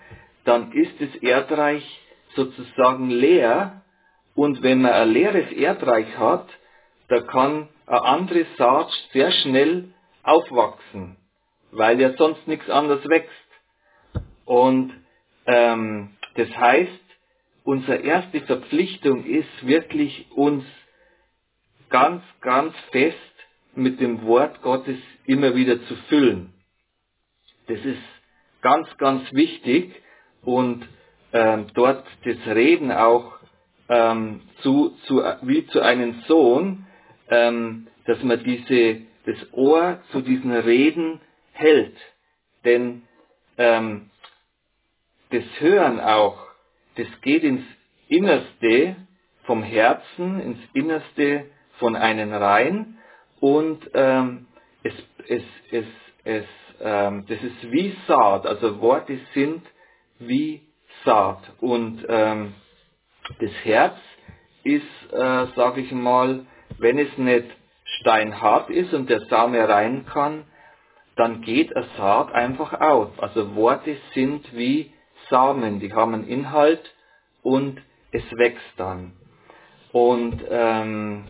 dann 0.45 0.71
ist 0.71 0.99
das 0.99 1.15
Erdreich 1.21 1.83
sozusagen 2.35 3.09
leer. 3.09 3.83
Und 4.35 4.63
wenn 4.63 4.81
man 4.81 4.93
ein 4.93 5.11
leeres 5.11 5.51
Erdreich 5.51 6.17
hat, 6.17 6.47
da 7.07 7.21
kann 7.21 7.69
eine 7.85 8.03
andere 8.03 8.45
Saat 8.57 8.89
sehr 9.13 9.31
schnell 9.31 9.93
aufwachsen, 10.23 11.17
weil 11.71 11.99
ja 12.01 12.13
sonst 12.17 12.47
nichts 12.47 12.69
anderes 12.69 13.07
wächst. 13.07 13.31
Und 14.45 14.93
ähm, 15.45 16.15
das 16.35 16.49
heißt, 16.49 16.91
unsere 17.63 17.97
erste 17.97 18.41
Verpflichtung 18.41 19.25
ist 19.25 19.65
wirklich 19.65 20.27
uns 20.31 20.65
ganz, 21.89 22.23
ganz 22.41 22.73
fest 22.91 23.17
mit 23.75 23.99
dem 23.99 24.25
Wort 24.25 24.61
Gottes 24.61 24.97
immer 25.25 25.55
wieder 25.55 25.81
zu 25.85 25.95
füllen. 26.09 26.53
Das 27.67 27.79
ist 27.79 28.01
ganz, 28.61 28.87
ganz 28.97 29.31
wichtig 29.33 29.93
und 30.43 30.87
ähm, 31.33 31.67
dort 31.73 32.05
das 32.23 32.37
Reden 32.55 32.91
auch 32.91 33.37
ähm, 33.89 34.41
zu, 34.61 34.95
zu, 35.05 35.21
wie 35.43 35.67
zu 35.67 35.81
einem 35.81 36.21
Sohn, 36.27 36.86
ähm, 37.29 37.87
dass 38.05 38.21
man 38.23 38.43
diese, 38.43 39.01
das 39.25 39.53
Ohr 39.53 40.01
zu 40.11 40.21
diesen 40.21 40.51
Reden 40.51 41.19
hält. 41.51 41.97
Denn 42.63 43.03
ähm, 43.57 44.09
das 45.31 45.43
Hören 45.59 45.99
auch, 45.99 46.47
das 46.95 47.07
geht 47.21 47.43
ins 47.43 47.63
Innerste 48.07 48.95
vom 49.43 49.63
Herzen, 49.63 50.39
ins 50.39 50.59
Innerste 50.73 51.45
von 51.79 51.95
einem 51.95 52.33
rein 52.33 52.97
und 53.39 53.89
ähm, 53.93 54.47
es, 54.83 54.93
es, 55.27 55.43
es, 55.71 55.85
es 56.23 56.45
ähm, 56.79 57.25
das 57.27 57.41
ist 57.41 57.71
wie 57.71 57.95
Saat, 58.07 58.45
also 58.45 58.79
Worte 58.81 59.19
sind 59.33 59.63
wie 60.19 60.61
Saat. 61.05 61.41
Und 61.59 62.05
ähm, 62.07 62.53
das 63.39 63.51
Herz 63.63 63.97
ist, 64.63 64.83
äh, 65.11 65.47
sage 65.55 65.81
ich 65.81 65.91
mal, 65.91 66.45
wenn 66.79 66.97
es 66.99 67.17
nicht 67.17 67.45
steinhart 67.99 68.69
ist 68.69 68.93
und 68.93 69.09
der 69.09 69.21
Same 69.21 69.67
rein 69.67 70.05
kann, 70.05 70.43
dann 71.15 71.41
geht 71.41 71.75
eine 71.75 71.85
Saat 71.97 72.31
einfach 72.33 72.79
auf. 72.79 73.21
Also 73.21 73.55
Worte 73.55 73.97
sind 74.13 74.55
wie 74.55 74.93
Samen, 75.29 75.79
die 75.79 75.93
haben 75.93 76.13
einen 76.13 76.27
Inhalt 76.27 76.93
und 77.41 77.81
es 78.11 78.23
wächst 78.37 78.73
dann. 78.77 79.13
Und 79.91 80.43
ähm, 80.49 81.25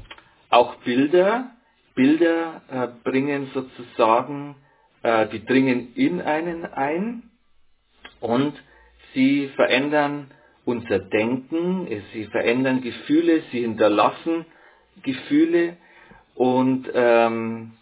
auch 0.49 0.75
Bilder, 0.75 1.51
Bilder 1.95 2.61
äh, 2.69 2.87
bringen 3.03 3.49
sozusagen, 3.53 4.55
äh, 5.03 5.27
die 5.27 5.45
dringen 5.45 5.93
in 5.95 6.21
einen 6.21 6.65
ein 6.65 7.23
und 8.19 8.53
sie 9.13 9.47
verändern 9.55 10.31
unser 10.65 10.99
Denken, 10.99 11.87
sie 12.11 12.25
verändern 12.25 12.81
Gefühle, 12.81 13.41
sie 13.51 13.61
hinterlassen 13.61 14.45
Gefühle 15.03 15.77
und 16.35 16.89
ähm, 16.93 17.73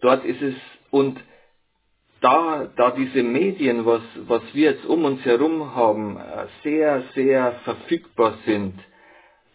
dort 0.00 0.24
ist 0.24 0.42
es 0.42 0.54
und 0.90 1.18
da, 2.22 2.70
da 2.76 2.92
diese 2.92 3.22
Medien, 3.22 3.84
was, 3.84 4.02
was 4.26 4.42
wir 4.52 4.72
jetzt 4.72 4.86
um 4.86 5.04
uns 5.04 5.24
herum 5.24 5.74
haben, 5.74 6.16
äh, 6.16 6.46
sehr, 6.62 7.02
sehr 7.14 7.52
verfügbar 7.64 8.38
sind, 8.46 8.74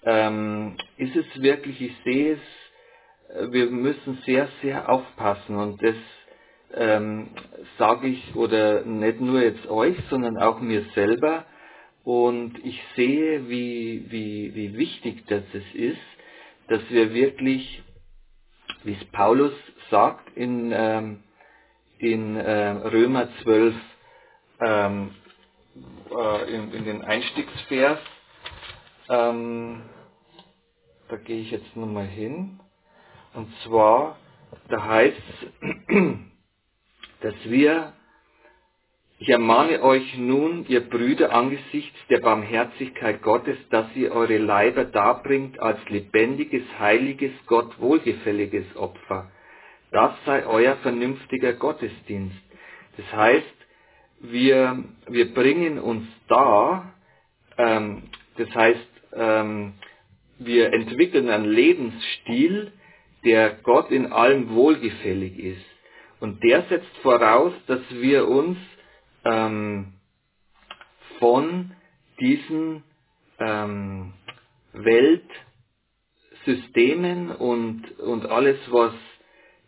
ähm, 0.04 0.76
ist 0.98 1.16
es 1.16 1.42
wirklich, 1.42 1.82
ich 1.82 1.96
sehe 2.04 2.34
es, 2.34 3.36
äh, 3.36 3.52
wir 3.52 3.68
müssen 3.68 4.20
sehr, 4.26 4.50
sehr 4.62 4.90
aufpassen. 4.90 5.56
Und 5.56 5.82
das 5.82 5.96
ähm, 6.76 7.30
sage 7.78 8.08
ich 8.08 8.36
oder 8.36 8.84
nicht 8.84 9.22
nur 9.22 9.42
jetzt 9.42 9.68
euch, 9.70 9.96
sondern 10.10 10.38
auch 10.38 10.60
mir 10.60 10.84
selber. 10.94 11.46
Und 12.04 12.60
ich 12.66 12.82
sehe, 12.96 13.50
wie, 13.50 14.06
wie, 14.10 14.56
wie 14.56 14.78
wichtig 14.78 15.26
das 15.28 15.44
ist, 15.74 15.98
dass 16.68 16.82
wir 16.90 17.14
wirklich, 17.14 17.84
wie 18.84 18.94
es 18.94 19.06
Paulus 19.12 19.54
sagt 19.92 20.36
in 20.38 20.72
ähm, 20.74 21.20
in 22.00 22.38
äh, 22.38 22.70
Römer 22.70 23.30
12 23.44 23.76
ähm, 24.62 25.16
äh, 26.12 26.56
in, 26.56 26.74
in, 26.74 26.86
den 26.86 27.04
Einstiegsvers. 27.04 28.00
Ähm, 29.10 29.84
da 31.10 31.18
gehe 31.18 31.42
ich 31.42 31.52
jetzt 31.52 31.76
nochmal 31.76 32.08
hin. 32.08 32.60
Und 33.34 33.50
zwar, 33.64 34.18
da 34.70 34.84
heißt 34.86 35.22
dass 37.22 37.36
wir, 37.46 37.94
ich 39.20 39.30
ermahne 39.30 39.82
euch 39.82 40.18
nun, 40.18 40.66
ihr 40.68 40.82
Brüder, 40.82 41.34
angesichts 41.34 41.98
der 42.10 42.20
Barmherzigkeit 42.20 43.22
Gottes, 43.22 43.58
dass 43.70 43.88
ihr 43.96 44.12
eure 44.12 44.38
Leiber 44.38 44.86
darbringt 44.86 45.60
als 45.60 45.80
lebendiges, 45.90 46.64
heiliges, 46.80 47.32
Gott 47.48 47.80
wohlgefälliges 47.80 48.76
Opfer 48.76 49.32
das 49.92 50.14
sei 50.26 50.46
euer 50.46 50.76
vernünftiger 50.78 51.54
Gottesdienst. 51.54 52.36
Das 52.98 53.14
heißt, 53.14 53.56
wir, 54.20 54.84
wir 55.08 55.34
bringen 55.34 55.80
uns 55.80 56.08
da, 56.28 56.94
ähm, 57.58 58.04
das 58.38 58.54
heißt, 58.54 58.88
ähm, 59.14 59.74
wir 60.40 60.74
entwickeln 60.74 61.30
einen 61.30 61.46
Lebensstil, 61.46 62.72
der 63.24 63.52
Gott 63.64 63.92
in 63.92 64.12
allem 64.12 64.54
wohlgefällig 64.54 65.40
ist. 65.40 65.66
Und 66.20 66.44
der 66.44 66.64
setzt 66.64 66.96
voraus, 67.02 67.54
dass 67.68 67.82
wir 67.92 68.28
uns 68.28 68.58
ähm, 69.28 69.94
von 71.20 71.72
diesen 72.20 72.84
ähm, 73.40 74.14
Weltsystemen 74.74 77.32
und, 77.32 78.00
und 78.00 78.26
alles, 78.28 78.58
was 78.72 78.94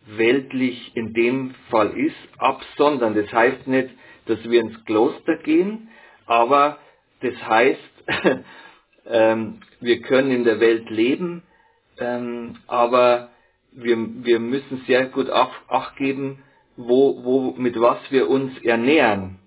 weltlich 0.06 0.96
in 0.96 1.14
dem 1.14 1.54
Fall 1.70 1.98
ist, 1.98 2.16
absondern. 2.38 3.16
Das 3.16 3.32
heißt 3.32 3.68
nicht, 3.68 3.90
dass 4.26 4.44
wir 4.50 4.60
ins 4.62 4.84
Kloster 4.86 5.38
gehen, 5.38 5.90
aber 6.26 6.80
das 7.22 7.36
heißt, 7.36 7.80
ähm, 9.06 9.62
wir 9.80 10.02
können 10.02 10.32
in 10.32 10.44
der 10.44 10.60
Welt 10.60 10.90
leben, 10.90 11.44
ähm, 12.00 12.58
aber 12.68 13.30
wir, 13.72 13.98
wir 14.24 14.40
müssen 14.40 14.84
sehr 14.88 15.06
gut 15.08 15.30
Acht 15.30 15.96
geben, 15.98 16.44
wo, 16.78 17.24
wo, 17.24 17.52
mit 17.58 17.80
was 17.80 18.00
wir 18.10 18.30
uns 18.30 18.58
ernähren. 18.64 19.40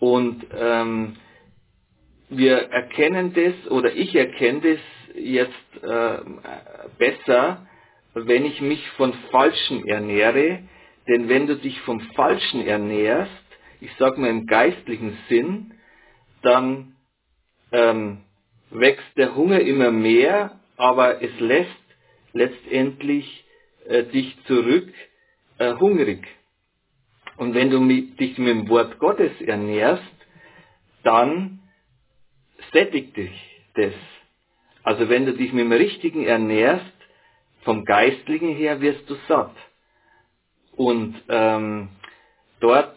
Und 0.00 0.46
ähm, 0.56 1.16
wir 2.30 2.56
erkennen 2.70 3.34
das, 3.34 3.70
oder 3.70 3.92
ich 3.94 4.14
erkenne 4.14 4.60
das 4.60 5.14
jetzt 5.14 5.84
äh, 5.84 6.18
besser, 6.98 7.66
wenn 8.14 8.44
ich 8.44 8.60
mich 8.60 8.88
von 8.92 9.12
Falschen 9.30 9.86
ernähre, 9.86 10.60
denn 11.06 11.28
wenn 11.28 11.46
du 11.46 11.56
dich 11.56 11.80
vom 11.82 12.00
Falschen 12.14 12.66
ernährst, 12.66 13.30
ich 13.80 13.92
sage 13.98 14.20
mal 14.20 14.30
im 14.30 14.46
geistlichen 14.46 15.16
Sinn, 15.28 15.74
dann 16.42 16.96
ähm, 17.72 18.18
wächst 18.70 19.16
der 19.16 19.34
Hunger 19.34 19.60
immer 19.60 19.90
mehr, 19.90 20.60
aber 20.76 21.22
es 21.22 21.38
lässt 21.40 21.68
letztendlich 22.32 23.44
äh, 23.86 24.04
dich 24.04 24.36
zurück 24.46 24.92
äh, 25.58 25.74
hungrig. 25.74 26.26
Und 27.40 27.54
wenn 27.54 27.70
du 27.70 27.80
dich 27.88 28.36
mit 28.36 28.48
dem 28.48 28.68
Wort 28.68 28.98
Gottes 28.98 29.32
ernährst, 29.40 30.02
dann 31.04 31.60
sättigt 32.70 33.16
dich 33.16 33.32
das. 33.76 33.94
Also 34.82 35.08
wenn 35.08 35.24
du 35.24 35.32
dich 35.32 35.50
mit 35.54 35.64
dem 35.64 35.72
Richtigen 35.72 36.26
ernährst, 36.26 36.84
vom 37.62 37.86
Geistlichen 37.86 38.54
her 38.54 38.82
wirst 38.82 39.08
du 39.08 39.14
satt. 39.26 39.54
Und 40.76 41.14
ähm, 41.30 41.88
dort 42.60 42.94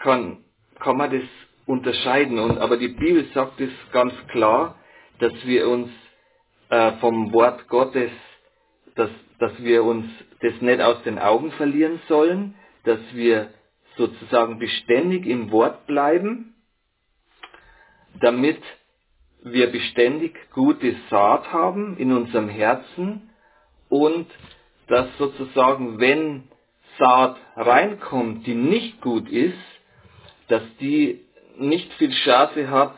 kann, 0.00 0.38
kann 0.80 0.96
man 0.96 1.12
das 1.12 1.28
unterscheiden. 1.64 2.40
Und, 2.40 2.58
aber 2.58 2.76
die 2.76 2.88
Bibel 2.88 3.24
sagt 3.34 3.60
es 3.60 3.70
ganz 3.92 4.14
klar, 4.32 4.80
dass 5.20 5.32
wir 5.46 5.68
uns 5.68 5.90
äh, 6.70 6.90
vom 6.94 7.32
Wort 7.32 7.68
Gottes, 7.68 8.10
dass, 8.96 9.10
dass 9.38 9.62
wir 9.62 9.84
uns 9.84 10.06
das 10.40 10.60
nicht 10.60 10.80
aus 10.80 11.04
den 11.04 11.20
Augen 11.20 11.52
verlieren 11.52 12.00
sollen, 12.08 12.56
dass 12.84 13.00
wir 13.12 13.50
sozusagen 13.96 14.58
beständig 14.58 15.26
im 15.26 15.50
Wort 15.50 15.86
bleiben, 15.86 16.54
damit 18.20 18.60
wir 19.42 19.70
beständig 19.70 20.36
gute 20.52 20.96
Saat 21.10 21.52
haben 21.52 21.96
in 21.98 22.12
unserem 22.12 22.48
Herzen 22.48 23.30
und 23.88 24.26
dass 24.86 25.06
sozusagen, 25.18 25.98
wenn 25.98 26.44
Saat 26.98 27.36
reinkommt, 27.56 28.46
die 28.46 28.54
nicht 28.54 29.00
gut 29.00 29.28
ist, 29.28 29.58
dass 30.48 30.62
die 30.80 31.20
nicht 31.56 31.92
viel 31.94 32.10
Chance 32.10 32.70
hat, 32.70 32.96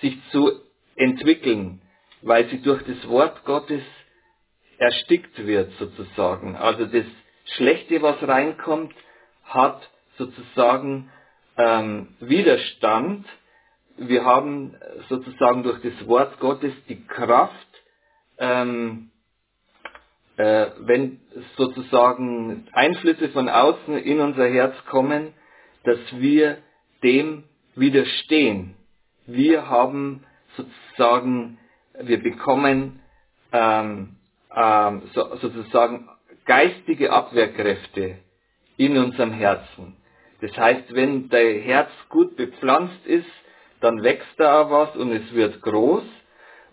sich 0.00 0.16
zu 0.30 0.50
entwickeln, 0.96 1.80
weil 2.22 2.48
sie 2.48 2.60
durch 2.62 2.82
das 2.84 3.08
Wort 3.08 3.44
Gottes 3.44 3.82
erstickt 4.78 5.46
wird 5.46 5.72
sozusagen. 5.78 6.56
Also 6.56 6.86
das 6.86 7.04
Schlechte, 7.56 8.02
was 8.02 8.16
reinkommt, 8.26 8.94
hat 9.48 9.88
sozusagen 10.16 11.10
ähm, 11.56 12.08
Widerstand. 12.20 13.26
Wir 13.96 14.24
haben 14.24 14.74
sozusagen 15.08 15.62
durch 15.62 15.80
das 15.82 16.06
Wort 16.06 16.38
Gottes 16.38 16.72
die 16.88 17.04
Kraft, 17.04 17.54
ähm, 18.38 19.10
äh, 20.36 20.66
wenn 20.78 21.20
sozusagen 21.56 22.68
Einflüsse 22.72 23.30
von 23.30 23.48
außen 23.48 23.98
in 23.98 24.20
unser 24.20 24.46
Herz 24.48 24.74
kommen, 24.88 25.34
dass 25.84 25.98
wir 26.12 26.58
dem 27.02 27.44
widerstehen. 27.74 28.74
Wir 29.26 29.68
haben 29.68 30.24
sozusagen, 30.56 31.58
wir 32.00 32.22
bekommen 32.22 33.00
ähm, 33.52 34.16
ähm, 34.54 35.02
so, 35.14 35.36
sozusagen 35.36 36.08
geistige 36.44 37.12
Abwehrkräfte 37.12 38.18
in 38.78 38.96
unserem 38.96 39.32
Herzen. 39.32 39.96
Das 40.40 40.56
heißt, 40.56 40.94
wenn 40.94 41.28
dein 41.28 41.60
Herz 41.60 41.90
gut 42.08 42.36
bepflanzt 42.36 43.04
ist, 43.04 43.28
dann 43.80 44.02
wächst 44.02 44.38
da 44.38 44.70
was 44.70 44.96
und 44.96 45.12
es 45.12 45.34
wird 45.34 45.60
groß 45.60 46.04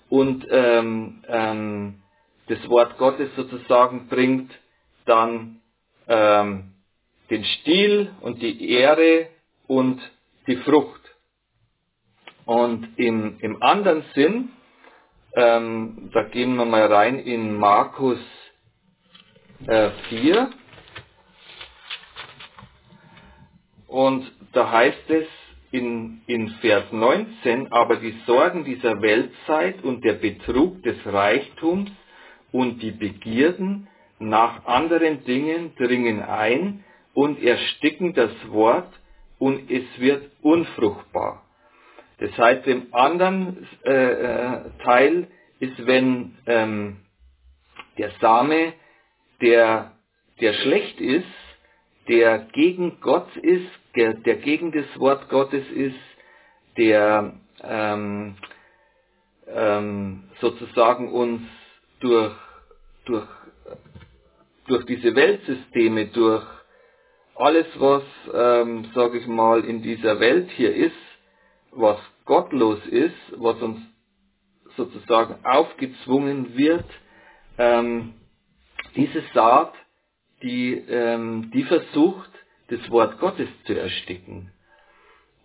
und 0.09 0.47
ähm, 0.49 1.23
ähm, 1.27 2.01
das 2.47 2.69
Wort 2.69 2.97
Gottes 2.97 3.29
sozusagen 3.35 4.07
bringt 4.07 4.51
dann 5.05 5.61
ähm, 6.07 6.73
den 7.29 7.43
Stil 7.43 8.11
und 8.21 8.41
die 8.41 8.69
Ehre 8.69 9.27
und 9.67 9.99
die 10.47 10.57
Frucht. 10.57 11.01
Und 12.45 12.87
im, 12.97 13.39
im 13.39 13.63
anderen 13.63 14.03
Sinn, 14.13 14.49
ähm, 15.35 16.11
da 16.13 16.23
gehen 16.23 16.55
wir 16.55 16.65
mal 16.65 16.85
rein 16.85 17.17
in 17.17 17.55
Markus 17.55 18.19
äh, 19.65 19.89
4. 20.09 20.51
Und 23.95 24.29
da 24.51 24.73
heißt 24.73 25.09
es 25.09 25.25
in, 25.71 26.19
in 26.27 26.49
Vers 26.59 26.91
19, 26.91 27.71
aber 27.71 27.95
die 27.95 28.13
Sorgen 28.25 28.65
dieser 28.65 29.01
Weltzeit 29.01 29.81
und 29.85 30.03
der 30.03 30.15
Betrug 30.15 30.83
des 30.83 30.97
Reichtums 31.05 31.89
und 32.51 32.81
die 32.81 32.91
Begierden 32.91 33.87
nach 34.19 34.65
anderen 34.65 35.23
Dingen 35.23 35.75
dringen 35.77 36.21
ein 36.21 36.83
und 37.13 37.41
ersticken 37.41 38.13
das 38.13 38.31
Wort 38.49 38.91
und 39.39 39.71
es 39.71 39.85
wird 39.97 40.29
unfruchtbar. 40.41 41.45
Das 42.17 42.37
heißt, 42.37 42.67
im 42.67 42.93
anderen 42.93 43.65
äh, 43.85 43.93
äh, 43.93 44.59
Teil 44.83 45.29
ist, 45.61 45.87
wenn 45.87 46.35
ähm, 46.47 46.97
der 47.97 48.11
Same, 48.19 48.73
der, 49.39 49.93
der 50.41 50.51
schlecht 50.51 50.99
ist, 50.99 51.23
der 52.09 52.39
gegen 52.51 52.99
Gott 52.99 53.35
ist, 53.37 53.69
der, 53.95 54.13
der 54.13 54.35
gegen 54.37 54.71
das 54.71 54.85
Wort 54.99 55.29
Gottes 55.29 55.65
ist, 55.71 55.95
der 56.77 57.33
ähm, 57.63 58.35
ähm, 59.47 60.23
sozusagen 60.41 61.11
uns 61.11 61.41
durch, 61.99 62.35
durch, 63.05 63.27
durch 64.67 64.85
diese 64.85 65.15
Weltsysteme, 65.15 66.07
durch 66.07 66.45
alles, 67.35 67.67
was, 67.77 68.03
ähm, 68.33 68.89
sage 68.93 69.19
ich 69.19 69.27
mal, 69.27 69.63
in 69.65 69.81
dieser 69.81 70.19
Welt 70.19 70.49
hier 70.51 70.73
ist, 70.73 70.95
was 71.71 71.99
gottlos 72.25 72.79
ist, 72.87 73.15
was 73.35 73.61
uns 73.61 73.79
sozusagen 74.77 75.45
aufgezwungen 75.45 76.57
wird, 76.57 76.85
ähm, 77.57 78.13
diese 78.95 79.23
Saat, 79.33 79.73
die, 80.41 80.73
ähm, 80.73 81.51
die 81.53 81.63
versucht, 81.63 82.29
das 82.67 82.89
Wort 82.89 83.19
Gottes 83.19 83.49
zu 83.65 83.77
ersticken. 83.77 84.51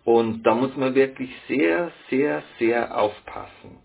Und 0.05 0.43
da 0.45 0.55
muss 0.55 0.75
man 0.77 0.95
wirklich 0.95 1.31
sehr, 1.47 1.93
sehr, 2.09 2.43
sehr 2.59 2.99
aufpassen. 2.99 3.79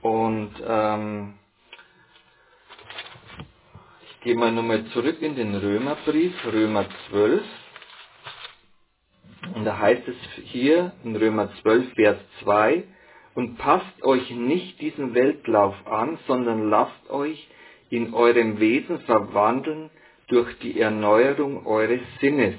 Und 0.00 0.52
ähm, 0.66 1.34
ich 4.10 4.20
gehe 4.22 4.34
mal 4.34 4.50
nochmal 4.50 4.86
zurück 4.86 5.20
in 5.20 5.36
den 5.36 5.54
Römerbrief, 5.54 6.34
Römer 6.46 6.86
12. 7.10 7.42
Und 9.54 9.64
da 9.64 9.78
heißt 9.78 10.08
es 10.08 10.16
hier 10.44 10.92
in 11.04 11.16
Römer 11.16 11.50
12, 11.62 11.92
Vers 11.94 12.18
2, 12.42 12.84
und 13.34 13.58
passt 13.58 14.02
euch 14.02 14.30
nicht 14.30 14.80
diesen 14.80 15.14
Weltlauf 15.14 15.74
an, 15.86 16.18
sondern 16.26 16.70
lasst 16.70 17.10
euch 17.10 17.48
in 17.90 18.14
eurem 18.14 18.58
Wesen 18.58 19.00
verwandeln 19.00 19.90
durch 20.30 20.58
die 20.60 20.80
Erneuerung 20.80 21.66
eures 21.66 22.00
Sinnes. 22.20 22.54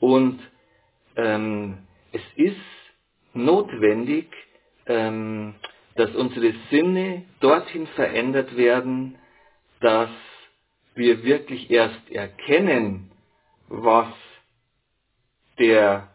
Und 0.00 0.38
ähm, 1.16 1.78
es 2.12 2.22
ist 2.36 2.56
notwendig, 3.32 4.26
ähm, 4.86 5.54
dass 5.96 6.14
unsere 6.14 6.52
Sinne 6.70 7.24
dorthin 7.40 7.86
verändert 7.88 8.56
werden, 8.56 9.16
dass 9.80 10.10
wir 10.94 11.24
wirklich 11.24 11.70
erst 11.70 12.10
erkennen, 12.10 13.10
was 13.68 14.08
der, 15.58 16.08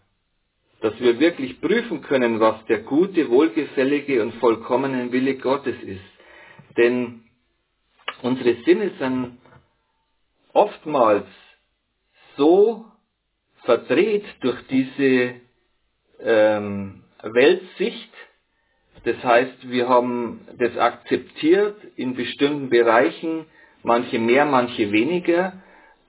dass 0.82 1.00
wir 1.00 1.20
wirklich 1.20 1.60
prüfen 1.60 2.02
können, 2.02 2.40
was 2.40 2.64
der 2.66 2.80
gute, 2.80 3.30
wohlgefällige 3.30 4.22
und 4.22 4.36
vollkommene 4.36 5.12
Wille 5.12 5.36
Gottes 5.38 5.76
ist. 5.82 6.02
Denn 6.78 7.24
unsere 8.22 8.56
Sinne 8.64 8.92
sind 9.00 9.38
oftmals 10.58 11.28
so 12.36 12.86
verdreht 13.64 14.26
durch 14.42 14.58
diese 14.70 15.36
ähm, 16.20 17.04
Weltsicht. 17.22 18.12
Das 19.04 19.24
heißt, 19.24 19.70
wir 19.70 19.88
haben 19.88 20.48
das 20.58 20.76
akzeptiert 20.78 21.78
in 21.96 22.16
bestimmten 22.16 22.70
Bereichen, 22.70 23.46
manche 23.84 24.18
mehr, 24.18 24.46
manche 24.46 24.92
weniger. 24.92 25.54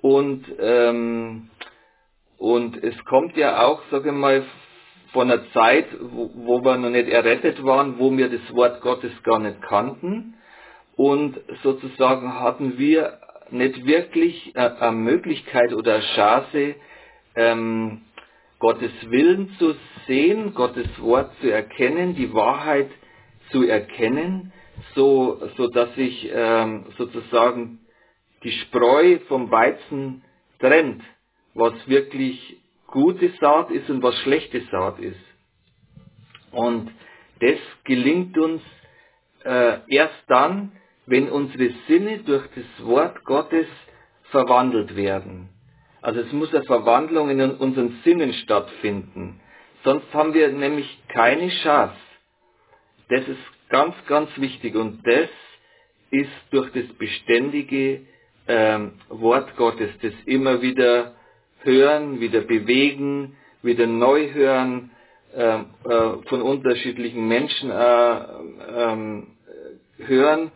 Und, 0.00 0.46
ähm, 0.58 1.50
und 2.38 2.82
es 2.82 2.96
kommt 3.04 3.36
ja 3.36 3.66
auch, 3.66 3.82
sage 3.90 4.08
ich 4.08 4.14
mal, 4.14 4.44
von 5.12 5.30
einer 5.30 5.50
Zeit, 5.52 5.86
wo, 6.00 6.30
wo 6.34 6.64
wir 6.64 6.78
noch 6.78 6.90
nicht 6.90 7.08
errettet 7.08 7.62
waren, 7.64 7.98
wo 7.98 8.16
wir 8.16 8.30
das 8.30 8.54
Wort 8.54 8.80
Gottes 8.80 9.12
gar 9.24 9.40
nicht 9.40 9.60
kannten. 9.60 10.34
Und 10.96 11.38
sozusagen 11.62 12.40
hatten 12.40 12.78
wir 12.78 13.18
nicht 13.52 13.84
wirklich 13.86 14.54
äh, 14.54 14.60
eine 14.60 14.92
Möglichkeit 14.92 15.72
oder 15.72 15.94
eine 15.94 16.04
Chance, 16.14 16.74
ähm, 17.34 18.02
Gottes 18.58 18.92
Willen 19.10 19.50
zu 19.58 19.76
sehen, 20.06 20.54
Gottes 20.54 20.88
Wort 21.00 21.32
zu 21.40 21.50
erkennen, 21.50 22.14
die 22.14 22.32
Wahrheit 22.34 22.90
zu 23.50 23.62
erkennen, 23.62 24.52
so, 24.94 25.40
so 25.56 25.68
dass 25.68 25.94
sich 25.94 26.28
ähm, 26.32 26.86
sozusagen 26.96 27.80
die 28.42 28.52
Spreu 28.52 29.18
vom 29.28 29.50
Weizen 29.50 30.22
trennt, 30.58 31.02
was 31.54 31.74
wirklich 31.88 32.56
gute 32.86 33.30
Saat 33.40 33.70
ist 33.70 33.88
und 33.90 34.02
was 34.02 34.16
schlechte 34.20 34.60
Saat 34.70 34.98
ist. 34.98 35.20
Und 36.50 36.90
das 37.40 37.58
gelingt 37.84 38.36
uns 38.38 38.62
äh, 39.44 39.78
erst 39.88 40.24
dann, 40.26 40.72
wenn 41.08 41.30
unsere 41.30 41.70
Sinne 41.86 42.18
durch 42.18 42.46
das 42.54 42.86
Wort 42.86 43.24
Gottes 43.24 43.66
verwandelt 44.30 44.94
werden. 44.94 45.48
Also 46.02 46.20
es 46.20 46.32
muss 46.32 46.54
eine 46.54 46.64
Verwandlung 46.64 47.30
in 47.30 47.40
unseren 47.40 47.98
Sinnen 48.04 48.32
stattfinden. 48.34 49.40
Sonst 49.84 50.12
haben 50.12 50.34
wir 50.34 50.48
nämlich 50.48 51.02
keine 51.08 51.48
Chance. 51.48 51.96
Das 53.08 53.26
ist 53.26 53.38
ganz, 53.70 53.94
ganz 54.06 54.30
wichtig 54.36 54.74
und 54.76 55.06
das 55.06 55.30
ist 56.10 56.30
durch 56.50 56.70
das 56.72 56.86
beständige 56.98 58.02
ähm, 58.46 58.92
Wort 59.08 59.56
Gottes, 59.56 59.90
das 60.02 60.12
immer 60.26 60.62
wieder 60.62 61.14
hören, 61.60 62.20
wieder 62.20 62.42
bewegen, 62.42 63.36
wieder 63.62 63.86
neu 63.86 64.32
hören, 64.32 64.90
äh, 65.34 65.58
äh, 65.58 65.62
von 66.26 66.42
unterschiedlichen 66.42 67.28
Menschen 67.28 67.70
äh, 67.70 68.20
ähm, 68.76 69.26
hören 69.98 70.52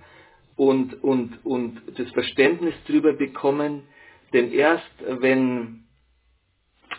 und, 0.62 1.02
und, 1.02 1.44
und 1.44 1.82
das 1.98 2.08
Verständnis 2.12 2.74
darüber 2.86 3.14
bekommen, 3.14 3.82
denn 4.32 4.52
erst 4.52 4.92
wenn, 5.00 5.84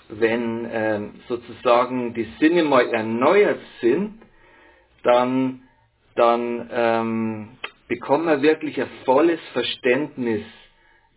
wenn 0.10 0.68
ähm, 0.70 1.12
sozusagen 1.30 2.14
die 2.14 2.28
Sinne 2.42 2.64
mal 2.64 2.94
erneuert 2.94 3.62
sind, 3.80 4.22
dann, 5.04 5.62
dann 6.16 6.70
ähm, 6.74 7.50
bekommen 7.88 8.26
wir 8.26 8.42
wirklich 8.42 8.82
ein 8.82 8.90
volles 9.06 9.40
Verständnis 9.54 10.44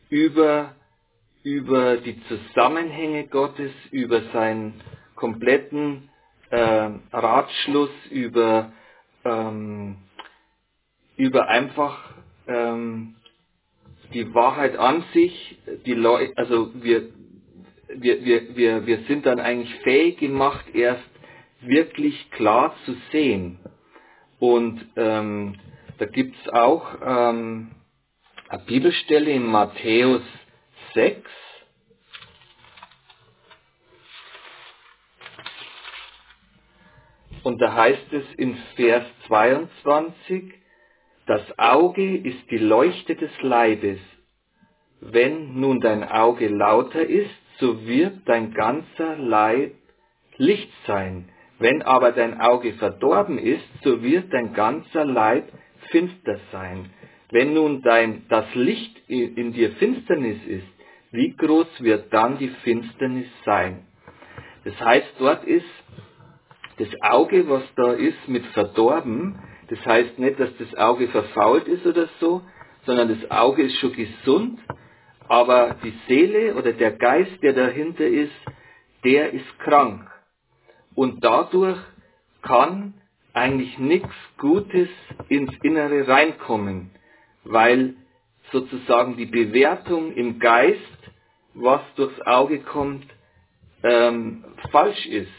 über, 0.09 0.77
über 1.43 1.97
die 1.97 2.23
Zusammenhänge 2.29 3.27
Gottes, 3.27 3.73
über 3.91 4.23
seinen 4.33 4.81
kompletten 5.17 6.11
äh, 6.51 6.91
Ratschluss, 7.13 7.91
über, 8.11 8.71
ähm, 9.25 9.97
über 11.17 11.49
einfach 11.49 12.16
ähm, 12.47 13.17
die 14.13 14.35
Wahrheit 14.35 14.77
an 14.77 15.05
sich, 15.13 15.59
die 15.85 15.95
Leu 15.95 16.29
also 16.37 16.71
wir, 16.75 17.09
wir, 17.89 18.25
wir, 18.25 18.57
wir, 18.57 18.87
wir 18.87 18.99
sind 19.09 19.27
dann 19.27 19.41
eigentlich 19.41 19.75
fähig 19.81 20.19
gemacht, 20.19 20.65
erst 20.75 21.05
wirklich 21.61 22.31
klar 22.31 22.75
zu 22.85 22.97
sehen. 23.13 23.59
Und 24.39 24.85
ähm, 24.97 25.57
da 25.99 26.07
gibt's 26.07 26.49
auch 26.51 26.95
ähm, 27.03 27.71
eine 28.49 28.63
Bibelstelle 28.65 29.31
in 29.31 29.47
Matthäus 29.47 30.23
6. 30.95 31.23
Und 37.43 37.61
da 37.61 37.75
heißt 37.75 38.13
es 38.13 38.25
in 38.37 38.57
Vers 38.75 39.05
22, 39.29 40.53
das 41.27 41.43
Auge 41.59 42.17
ist 42.17 42.51
die 42.51 42.59
Leuchte 42.59 43.17
des 43.17 43.31
Leibes. 43.43 43.99
Wenn 45.01 45.61
nun 45.61 45.81
dein 45.81 46.05
Auge 46.05 46.49
lauter 46.49 47.05
ist, 47.05 47.35
so 47.59 47.87
wird 47.87 48.21
dein 48.27 48.55
ganzer 48.55 49.17
Leib 49.17 49.73
Licht 50.37 50.71
sein. 50.87 51.29
Wenn 51.59 51.83
aber 51.83 52.13
dein 52.13 52.41
Auge 52.41 52.75
verdorben 52.75 53.39
ist, 53.39 53.65
so 53.83 54.03
wird 54.03 54.33
dein 54.33 54.53
ganzer 54.53 55.05
Leib 55.05 55.51
finster 55.91 56.39
sein. 56.53 56.91
Wenn 57.31 57.55
nun 57.55 57.83
dein, 57.83 58.27
das 58.29 58.47
Licht 58.55 58.97
in 59.09 59.53
dir 59.53 59.73
Finsternis 59.73 60.39
ist, 60.47 60.67
wie 61.13 61.35
groß 61.35 61.83
wird 61.83 62.13
dann 62.13 62.39
die 62.39 62.51
Finsternis 62.63 63.27
sein? 63.45 63.87
Das 64.65 64.79
heißt, 64.81 65.15
dort 65.19 65.45
ist 65.45 65.67
das 66.79 66.89
Auge, 67.01 67.49
was 67.49 67.63
da 67.75 67.93
ist, 67.93 68.29
mit 68.29 68.45
verdorben, 68.47 69.39
das 69.69 69.85
heißt 69.85 70.19
nicht, 70.19 70.39
dass 70.39 70.51
das 70.59 70.75
Auge 70.77 71.09
verfault 71.09 71.67
ist 71.67 71.87
oder 71.87 72.09
so, 72.21 72.43
sondern 72.85 73.09
das 73.09 73.31
Auge 73.31 73.65
ist 73.65 73.77
schon 73.79 73.93
gesund, 73.93 74.61
aber 75.29 75.77
die 75.83 75.95
Seele 76.07 76.55
oder 76.55 76.73
der 76.73 76.93
Geist, 76.93 77.43
der 77.43 77.53
dahinter 77.53 78.07
ist, 78.07 78.33
der 79.05 79.33
ist 79.33 79.59
krank. 79.59 80.09
Und 80.95 81.25
dadurch 81.25 81.79
kann 82.43 82.95
eigentlich 83.33 83.79
nichts 83.79 84.15
Gutes 84.39 84.89
ins 85.29 85.53
Innere 85.63 86.07
reinkommen, 86.07 86.91
weil 87.45 87.97
sozusagen 88.53 89.17
die 89.17 89.27
Bewertung 89.27 90.13
im 90.13 90.39
Geist, 90.39 90.81
was 91.55 91.81
durchs 91.97 92.21
Auge 92.23 92.61
kommt, 92.61 93.07
ähm, 93.83 94.45
falsch 94.71 95.07
ist. 95.07 95.33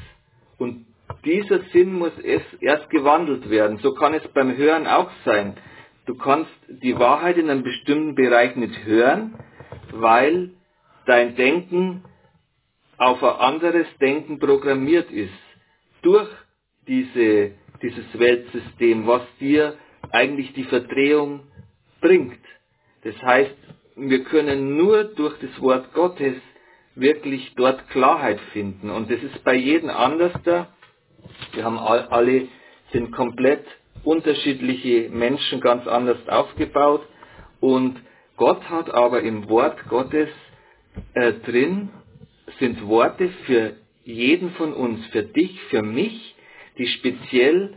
Und 0.58 0.87
dieser 1.28 1.60
Sinn 1.74 1.94
muss 1.94 2.18
erst 2.20 2.90
gewandelt 2.90 3.50
werden. 3.50 3.78
So 3.80 3.94
kann 3.94 4.14
es 4.14 4.26
beim 4.30 4.56
Hören 4.56 4.88
auch 4.88 5.12
sein. 5.26 5.58
Du 6.06 6.16
kannst 6.16 6.52
die 6.70 6.98
Wahrheit 6.98 7.38
in 7.38 7.50
einem 7.50 7.64
bestimmten 7.64 8.16
Bereich 8.16 8.56
nicht 8.56 8.86
hören, 8.86 9.36
weil 9.92 10.52
dein 11.06 11.36
Denken 11.36 12.06
auf 12.98 13.22
ein 13.22 13.36
anderes 13.36 13.88
Denken 14.00 14.40
programmiert 14.40 15.12
ist. 15.12 15.34
Durch 16.02 16.30
diese, 16.88 17.52
dieses 17.82 18.06
Weltsystem, 18.18 19.06
was 19.06 19.24
dir 19.42 19.76
eigentlich 20.12 20.54
die 20.54 20.64
Verdrehung 20.64 21.42
bringt. 22.00 22.40
Das 23.04 23.22
heißt, 23.22 23.56
wir 23.98 24.24
können 24.24 24.78
nur 24.78 25.04
durch 25.04 25.38
das 25.40 25.62
Wort 25.62 25.94
Gottes 25.94 26.36
wirklich 26.96 27.54
dort 27.56 27.90
Klarheit 27.90 28.40
finden. 28.54 28.90
Und 28.90 29.12
das 29.12 29.22
ist 29.22 29.44
bei 29.44 29.56
jedem 29.56 29.90
anders 29.90 30.34
da. 30.46 30.70
Wir 31.54 31.64
haben 31.64 31.80
alle, 31.80 32.48
sind 32.92 33.12
komplett 33.12 33.66
unterschiedliche 34.04 35.10
Menschen 35.10 35.60
ganz 35.60 35.88
anders 35.88 36.18
aufgebaut. 36.28 37.06
Und 37.60 38.00
Gott 38.38 38.70
hat 38.70 38.90
aber 38.90 39.22
im 39.22 39.50
Wort 39.50 39.78
Gottes 39.90 40.30
äh, 41.14 41.34
drin, 41.34 41.90
sind 42.60 42.88
Worte 42.88 43.30
für 43.46 43.76
jeden 44.04 44.52
von 44.52 44.74
uns, 44.74 45.06
für 45.08 45.24
dich, 45.24 45.60
für 45.70 45.82
mich, 45.82 46.36
die 46.78 46.88
speziell 46.88 47.76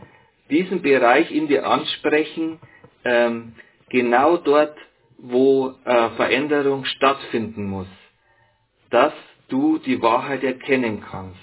diesen 0.49 0.81
Bereich 0.81 1.31
in 1.31 1.47
dir 1.47 1.67
ansprechen, 1.67 2.59
ähm, 3.03 3.53
genau 3.89 4.37
dort, 4.37 4.77
wo 5.17 5.73
äh, 5.85 6.09
Veränderung 6.11 6.85
stattfinden 6.85 7.65
muss, 7.65 7.87
dass 8.89 9.13
du 9.49 9.77
die 9.79 10.01
Wahrheit 10.01 10.43
erkennen 10.43 11.01
kannst. 11.01 11.37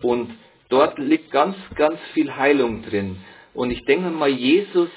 Und 0.00 0.30
dort 0.74 0.98
liegt 0.98 1.30
ganz, 1.30 1.56
ganz 1.76 2.00
viel 2.14 2.34
Heilung 2.34 2.82
drin. 2.82 3.18
Und 3.54 3.70
ich 3.70 3.84
denke 3.84 4.10
mal, 4.10 4.28
Jesus 4.28 4.90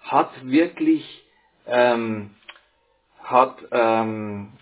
hat 0.00 0.30
wirklich 0.42 1.04
ähm, 1.66 2.30
hat 3.22 3.56
ähm, 3.72 4.54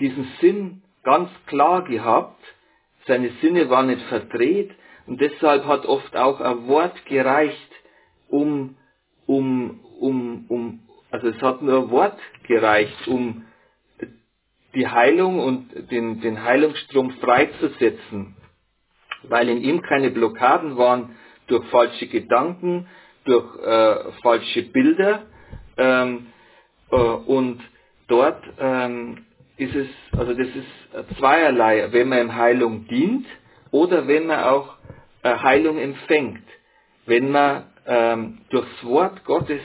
diesen 0.00 0.26
Sinn 0.40 0.82
ganz 1.02 1.28
klar 1.46 1.84
gehabt. 1.84 2.42
Seine 3.06 3.30
Sinne 3.42 3.68
waren 3.68 3.88
nicht 3.88 4.06
verdreht 4.06 4.70
und 5.06 5.20
deshalb 5.20 5.66
hat 5.66 5.84
oft 5.84 6.16
auch 6.16 6.40
ein 6.40 6.66
Wort 6.66 7.04
gereicht, 7.04 7.70
um, 8.28 8.76
um, 9.26 9.80
um, 10.00 10.46
um, 10.48 10.80
also 11.10 11.28
es 11.28 11.42
hat 11.42 11.60
nur 11.60 11.82
ein 11.82 11.90
Wort 11.90 12.18
gereicht, 12.48 13.06
um 13.06 13.44
die 14.74 14.88
Heilung 14.88 15.40
und 15.40 15.90
den, 15.90 16.22
den 16.22 16.42
Heilungsstrom 16.42 17.10
freizusetzen, 17.20 18.34
weil 19.28 19.48
in 19.48 19.60
ihm 19.62 19.82
keine 19.82 20.10
Blockaden 20.10 20.76
waren 20.76 21.16
durch 21.46 21.64
falsche 21.68 22.06
Gedanken, 22.06 22.86
durch 23.24 23.44
äh, 23.64 24.12
falsche 24.22 24.62
Bilder 24.62 25.22
ähm, 25.76 26.26
äh, 26.90 26.96
und 26.96 27.60
dort 28.08 28.42
ähm, 28.58 29.24
ist 29.56 29.74
es, 29.74 29.88
also 30.18 30.34
das 30.34 30.48
ist 30.48 31.16
zweierlei, 31.18 31.88
wenn 31.92 32.08
man 32.08 32.18
in 32.18 32.34
Heilung 32.34 32.86
dient 32.86 33.26
oder 33.70 34.06
wenn 34.06 34.26
man 34.26 34.44
auch 34.44 34.76
äh, 35.22 35.36
Heilung 35.36 35.78
empfängt. 35.78 36.42
Wenn 37.06 37.30
man 37.30 37.64
ähm, 37.86 38.38
durchs 38.50 38.84
Wort 38.84 39.24
Gottes 39.24 39.60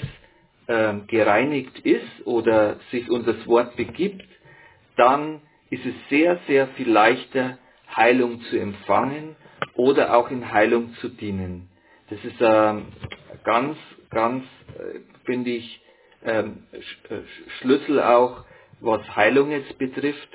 ähm, 0.67 1.07
gereinigt 1.07 1.79
ist 1.79 2.25
oder 2.25 2.77
sich 2.91 3.09
unter 3.09 3.33
das 3.33 3.47
Wort 3.47 3.75
begibt, 3.75 4.25
dann 4.97 5.41
ist 5.69 5.85
es 5.85 5.93
sehr, 6.09 6.39
sehr 6.47 6.67
viel 6.69 6.89
leichter, 6.89 7.57
Heilung 7.95 8.41
zu 8.41 8.59
empfangen 8.59 9.35
oder 9.79 10.13
auch 10.13 10.29
in 10.29 10.51
Heilung 10.51 10.93
zu 10.95 11.07
dienen. 11.07 11.69
Das 12.09 12.19
ist 12.25 12.35
ähm, 12.41 12.87
ganz, 13.45 13.77
ganz, 14.09 14.43
äh, 14.77 14.99
finde 15.23 15.51
ich, 15.51 15.81
ähm, 16.25 16.63
Sch 16.77 17.11
äh, 17.11 17.21
Schlüssel 17.59 18.01
auch, 18.01 18.43
was 18.81 19.15
Heilung 19.15 19.51
jetzt 19.51 19.77
betrifft, 19.77 20.29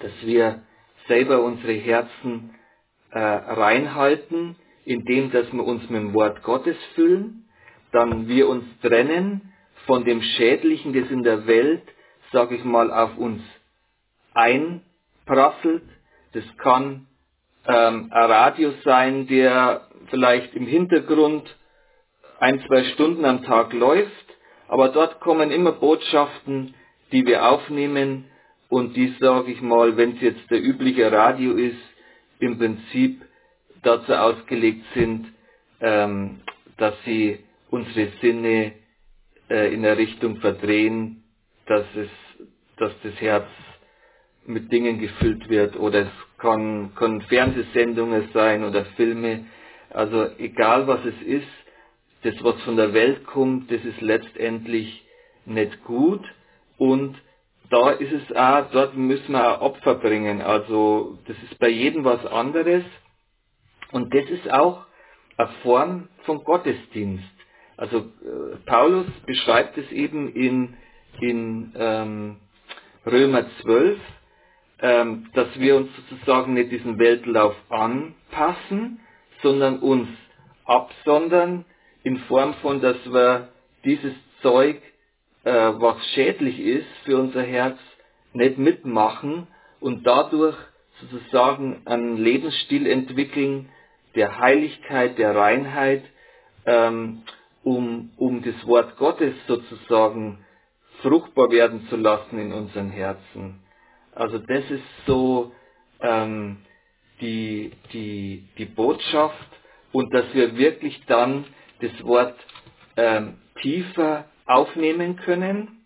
dass 0.00 0.10
wir 0.22 0.62
selber 1.06 1.44
unsere 1.44 1.74
Herzen 1.74 2.54
äh, 3.10 3.20
reinhalten, 3.20 4.56
indem 4.84 5.30
dass 5.30 5.52
wir 5.52 5.64
uns 5.64 5.88
mit 5.88 6.00
dem 6.00 6.12
Wort 6.12 6.42
Gottes 6.42 6.76
füllen, 6.96 7.44
dann 7.92 8.26
wir 8.26 8.48
uns 8.48 8.64
trennen 8.80 9.52
von 9.86 10.04
dem 10.04 10.20
Schädlichen, 10.20 10.92
das 10.92 11.08
in 11.12 11.22
der 11.22 11.46
Welt, 11.46 11.84
sage 12.32 12.56
ich 12.56 12.64
mal, 12.64 12.92
auf 12.92 13.16
uns 13.18 13.40
einprasselt. 14.34 15.84
Das 16.32 16.44
kann 16.56 17.06
ähm, 17.66 18.08
ein 18.10 18.30
Radius 18.30 18.74
sein, 18.84 19.26
der 19.26 19.88
vielleicht 20.10 20.54
im 20.54 20.66
Hintergrund 20.66 21.44
ein, 22.38 22.60
zwei 22.66 22.84
Stunden 22.84 23.24
am 23.24 23.44
Tag 23.44 23.72
läuft, 23.72 24.10
aber 24.68 24.88
dort 24.88 25.20
kommen 25.20 25.50
immer 25.50 25.72
Botschaften, 25.72 26.74
die 27.12 27.26
wir 27.26 27.46
aufnehmen. 27.48 28.24
Und 28.68 28.96
die, 28.96 29.14
sage 29.20 29.52
ich 29.52 29.60
mal, 29.60 29.96
wenn 29.98 30.16
es 30.16 30.22
jetzt 30.22 30.50
der 30.50 30.62
übliche 30.62 31.12
Radio 31.12 31.52
ist, 31.52 31.76
im 32.38 32.58
Prinzip 32.58 33.22
dazu 33.82 34.12
ausgelegt 34.14 34.84
sind, 34.94 35.26
ähm, 35.80 36.40
dass 36.78 36.94
sie 37.04 37.40
unsere 37.70 38.08
Sinne 38.20 38.72
äh, 39.50 39.72
in 39.72 39.82
der 39.82 39.98
Richtung 39.98 40.36
verdrehen, 40.38 41.22
dass 41.66 41.84
es, 41.94 42.08
dass 42.78 42.92
das 43.02 43.14
Herz 43.20 43.46
mit 44.46 44.72
Dingen 44.72 44.98
gefüllt 44.98 45.48
wird 45.48 45.76
oder 45.76 46.00
es 46.00 46.31
kann, 46.42 46.94
können 46.96 47.22
Fernsehsendungen 47.22 48.28
sein 48.34 48.64
oder 48.64 48.84
Filme. 48.96 49.46
Also 49.90 50.26
egal 50.38 50.86
was 50.88 51.00
es 51.04 51.22
ist, 51.22 51.46
das 52.24 52.34
was 52.42 52.60
von 52.62 52.76
der 52.76 52.92
Welt 52.92 53.24
kommt, 53.26 53.70
das 53.70 53.84
ist 53.84 54.00
letztendlich 54.00 55.04
nicht 55.46 55.84
gut 55.84 56.22
und 56.78 57.16
da 57.70 57.90
ist 57.90 58.12
es 58.12 58.36
auch, 58.36 58.70
dort 58.72 58.96
müssen 58.96 59.32
wir 59.32 59.48
auch 59.48 59.60
Opfer 59.62 59.94
bringen. 59.94 60.42
Also 60.42 61.18
das 61.26 61.36
ist 61.44 61.58
bei 61.58 61.68
jedem 61.68 62.04
was 62.04 62.24
anderes 62.26 62.84
und 63.92 64.12
das 64.14 64.28
ist 64.28 64.50
auch 64.52 64.84
eine 65.36 65.48
Form 65.62 66.08
von 66.24 66.44
Gottesdienst. 66.44 67.24
Also 67.76 67.98
äh, 67.98 68.56
Paulus 68.66 69.06
beschreibt 69.26 69.78
es 69.78 69.90
eben 69.92 70.32
in, 70.32 70.74
in 71.20 71.72
ähm, 71.76 72.36
Römer 73.06 73.46
12, 73.62 73.98
ähm, 74.82 75.30
dass 75.32 75.58
wir 75.58 75.76
uns 75.76 75.88
sozusagen 75.96 76.54
nicht 76.54 76.72
diesen 76.72 76.98
Weltlauf 76.98 77.54
anpassen, 77.70 79.00
sondern 79.40 79.78
uns 79.78 80.08
absondern 80.64 81.64
in 82.02 82.18
Form 82.18 82.54
von, 82.54 82.80
dass 82.80 82.96
wir 83.06 83.48
dieses 83.84 84.12
Zeug, 84.42 84.82
äh, 85.44 85.52
was 85.52 86.04
schädlich 86.14 86.58
ist 86.58 86.88
für 87.04 87.16
unser 87.16 87.42
Herz, 87.42 87.78
nicht 88.32 88.58
mitmachen 88.58 89.46
und 89.80 90.06
dadurch 90.06 90.56
sozusagen 91.00 91.82
einen 91.84 92.16
Lebensstil 92.16 92.86
entwickeln 92.86 93.68
der 94.14 94.38
Heiligkeit, 94.38 95.16
der 95.18 95.34
Reinheit, 95.34 96.02
ähm, 96.66 97.22
um, 97.62 98.10
um 98.16 98.42
das 98.42 98.66
Wort 98.66 98.96
Gottes 98.96 99.34
sozusagen 99.46 100.44
fruchtbar 101.02 101.50
werden 101.50 101.86
zu 101.88 101.96
lassen 101.96 102.38
in 102.38 102.52
unseren 102.52 102.90
Herzen. 102.90 103.60
Also 104.14 104.38
das 104.38 104.70
ist 104.70 104.82
so 105.06 105.52
ähm, 106.00 106.58
die, 107.20 107.72
die, 107.92 108.48
die 108.58 108.64
Botschaft 108.66 109.48
und 109.92 110.12
dass 110.12 110.32
wir 110.34 110.56
wirklich 110.56 111.02
dann 111.06 111.44
das 111.80 112.04
Wort 112.04 112.36
ähm, 112.96 113.38
tiefer 113.60 114.26
aufnehmen 114.46 115.16
können, 115.16 115.84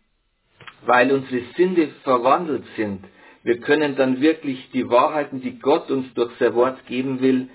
weil 0.84 1.12
unsere 1.12 1.42
Sinne 1.56 1.88
verwandelt 2.02 2.64
sind. 2.76 3.04
Wir 3.42 3.60
können 3.60 3.96
dann 3.96 4.20
wirklich 4.20 4.70
die 4.72 4.88
Wahrheiten, 4.88 5.40
die 5.40 5.58
Gott 5.58 5.90
uns 5.90 6.12
durch 6.14 6.32
sein 6.38 6.54
Wort 6.54 6.84
geben 6.86 7.20
will, 7.20 7.48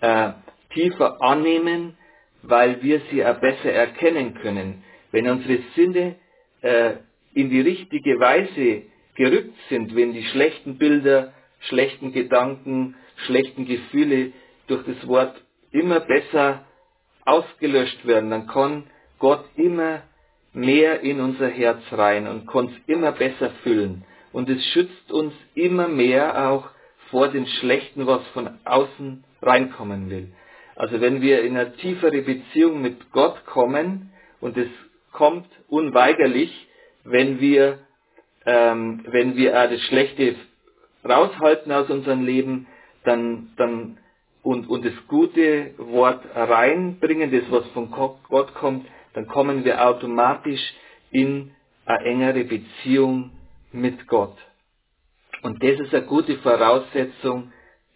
äh, 0.00 0.32
tiefer 0.72 1.20
annehmen, 1.22 1.98
weil 2.42 2.82
wir 2.82 3.02
sie 3.10 3.24
auch 3.24 3.38
besser 3.40 3.72
erkennen 3.72 4.34
können. 4.34 4.82
Wenn 5.12 5.28
unsere 5.28 5.58
Sinne 5.74 6.16
äh, 6.62 6.94
in 7.34 7.50
die 7.50 7.60
richtige 7.60 8.18
Weise 8.18 8.82
gerückt 9.14 9.54
sind, 9.68 9.94
wenn 9.94 10.12
die 10.12 10.24
schlechten 10.24 10.78
Bilder, 10.78 11.32
schlechten 11.60 12.12
Gedanken, 12.12 12.96
schlechten 13.26 13.66
Gefühle 13.66 14.32
durch 14.66 14.84
das 14.86 15.06
Wort 15.06 15.34
immer 15.70 16.00
besser 16.00 16.64
ausgelöscht 17.24 18.06
werden, 18.06 18.30
dann 18.30 18.46
kann 18.46 18.84
Gott 19.18 19.44
immer 19.56 20.02
mehr 20.52 21.00
in 21.00 21.20
unser 21.20 21.48
Herz 21.48 21.82
rein 21.92 22.28
und 22.28 22.46
kann 22.46 22.66
es 22.66 22.74
immer 22.86 23.12
besser 23.12 23.50
füllen. 23.62 24.04
Und 24.32 24.48
es 24.48 24.64
schützt 24.66 25.12
uns 25.12 25.32
immer 25.54 25.88
mehr 25.88 26.50
auch 26.50 26.68
vor 27.10 27.28
den 27.28 27.46
Schlechten, 27.46 28.06
was 28.06 28.26
von 28.28 28.58
außen 28.64 29.24
reinkommen 29.42 30.10
will. 30.10 30.32
Also 30.76 31.00
wenn 31.00 31.22
wir 31.22 31.42
in 31.42 31.56
eine 31.56 31.74
tiefere 31.76 32.22
Beziehung 32.22 32.82
mit 32.82 33.12
Gott 33.12 33.44
kommen, 33.46 34.10
und 34.40 34.56
es 34.58 34.68
kommt 35.12 35.46
unweigerlich, 35.68 36.52
wenn 37.04 37.40
wir, 37.40 37.78
ähm, 38.46 39.04
wenn 39.06 39.36
wir 39.36 39.58
auch 39.58 39.70
das 39.70 39.80
Schlechte 39.82 40.36
raushalten 41.04 41.72
aus 41.72 41.90
unserem 41.90 42.24
Leben, 42.24 42.66
dann, 43.04 43.52
dann 43.56 43.98
und, 44.42 44.68
und 44.68 44.84
das 44.84 44.94
gute 45.08 45.72
Wort 45.78 46.22
reinbringen, 46.34 47.32
das 47.32 47.50
was 47.50 47.66
von 47.68 47.90
Gott 47.90 48.54
kommt, 48.54 48.86
dann 49.14 49.26
kommen 49.26 49.64
wir 49.64 49.86
automatisch 49.86 50.60
in 51.10 51.52
eine 51.86 52.04
engere 52.04 52.44
Beziehung 52.44 53.30
mit 53.72 54.06
Gott. 54.06 54.36
Und 55.42 55.62
das 55.62 55.78
ist 55.80 55.94
eine 55.94 56.06
gute 56.06 56.36
Voraussetzung, 56.38 57.52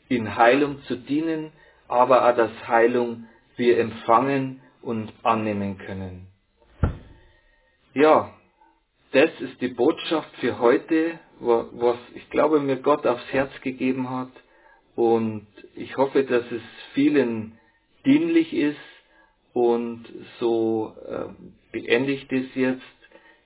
in 0.08 0.37
Heilung 0.37 0.82
zu 0.84 0.96
dienen, 0.96 1.52
aber 1.87 2.28
auch, 2.28 2.37
dass 2.37 2.50
Heilung 2.66 3.26
wir 3.56 3.78
empfangen 3.78 4.61
und 4.82 5.12
annehmen 5.22 5.78
können. 5.78 6.28
Ja, 7.94 8.32
das 9.12 9.31
ist 9.40 9.61
die 9.61 9.68
Botschaft 9.68 10.29
für 10.37 10.59
heute, 10.59 11.18
was 11.40 11.97
ich 12.14 12.29
glaube 12.31 12.61
mir 12.61 12.77
Gott 12.77 13.07
aufs 13.07 13.33
Herz 13.33 13.51
gegeben 13.62 14.11
hat. 14.11 14.31
Und 14.97 15.47
ich 15.75 15.97
hoffe, 15.97 16.25
dass 16.25 16.44
es 16.51 16.62
vielen 16.92 17.59
dienlich 18.05 18.53
ist. 18.53 18.77
Und 19.53 20.07
so 20.40 20.94
äh, 21.09 21.33
beende 21.73 22.12
ich 22.12 22.29
das 22.29 22.55
jetzt, 22.55 22.83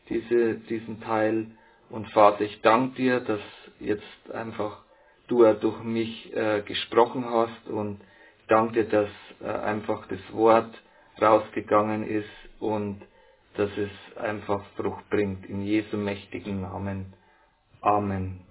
diese, 0.09 0.55
diesen 0.55 1.01
Teil. 1.01 1.47
Und 1.91 2.09
Vater, 2.11 2.43
ich 2.43 2.61
danke 2.63 2.97
dir, 2.97 3.21
dass 3.21 3.41
jetzt 3.79 4.31
einfach 4.33 4.83
du 5.29 5.45
durch 5.55 5.83
mich 5.83 6.35
äh, 6.35 6.63
gesprochen 6.63 7.25
hast 7.25 7.69
und 7.69 8.01
danke 8.49 8.85
dir, 8.85 8.89
dass 8.89 9.09
äh, 9.43 9.47
einfach 9.47 10.07
das 10.09 10.21
Wort 10.33 10.75
rausgegangen 11.21 12.07
ist 12.07 12.29
und 12.59 13.01
dass 13.57 13.71
es 13.77 14.17
einfach 14.17 14.65
Frucht 14.77 15.09
bringt. 15.11 15.47
In 15.47 15.63
Jesu 15.63 15.97
mächtigen 15.97 16.63
Namen. 16.63 17.15
Amen. 17.81 18.47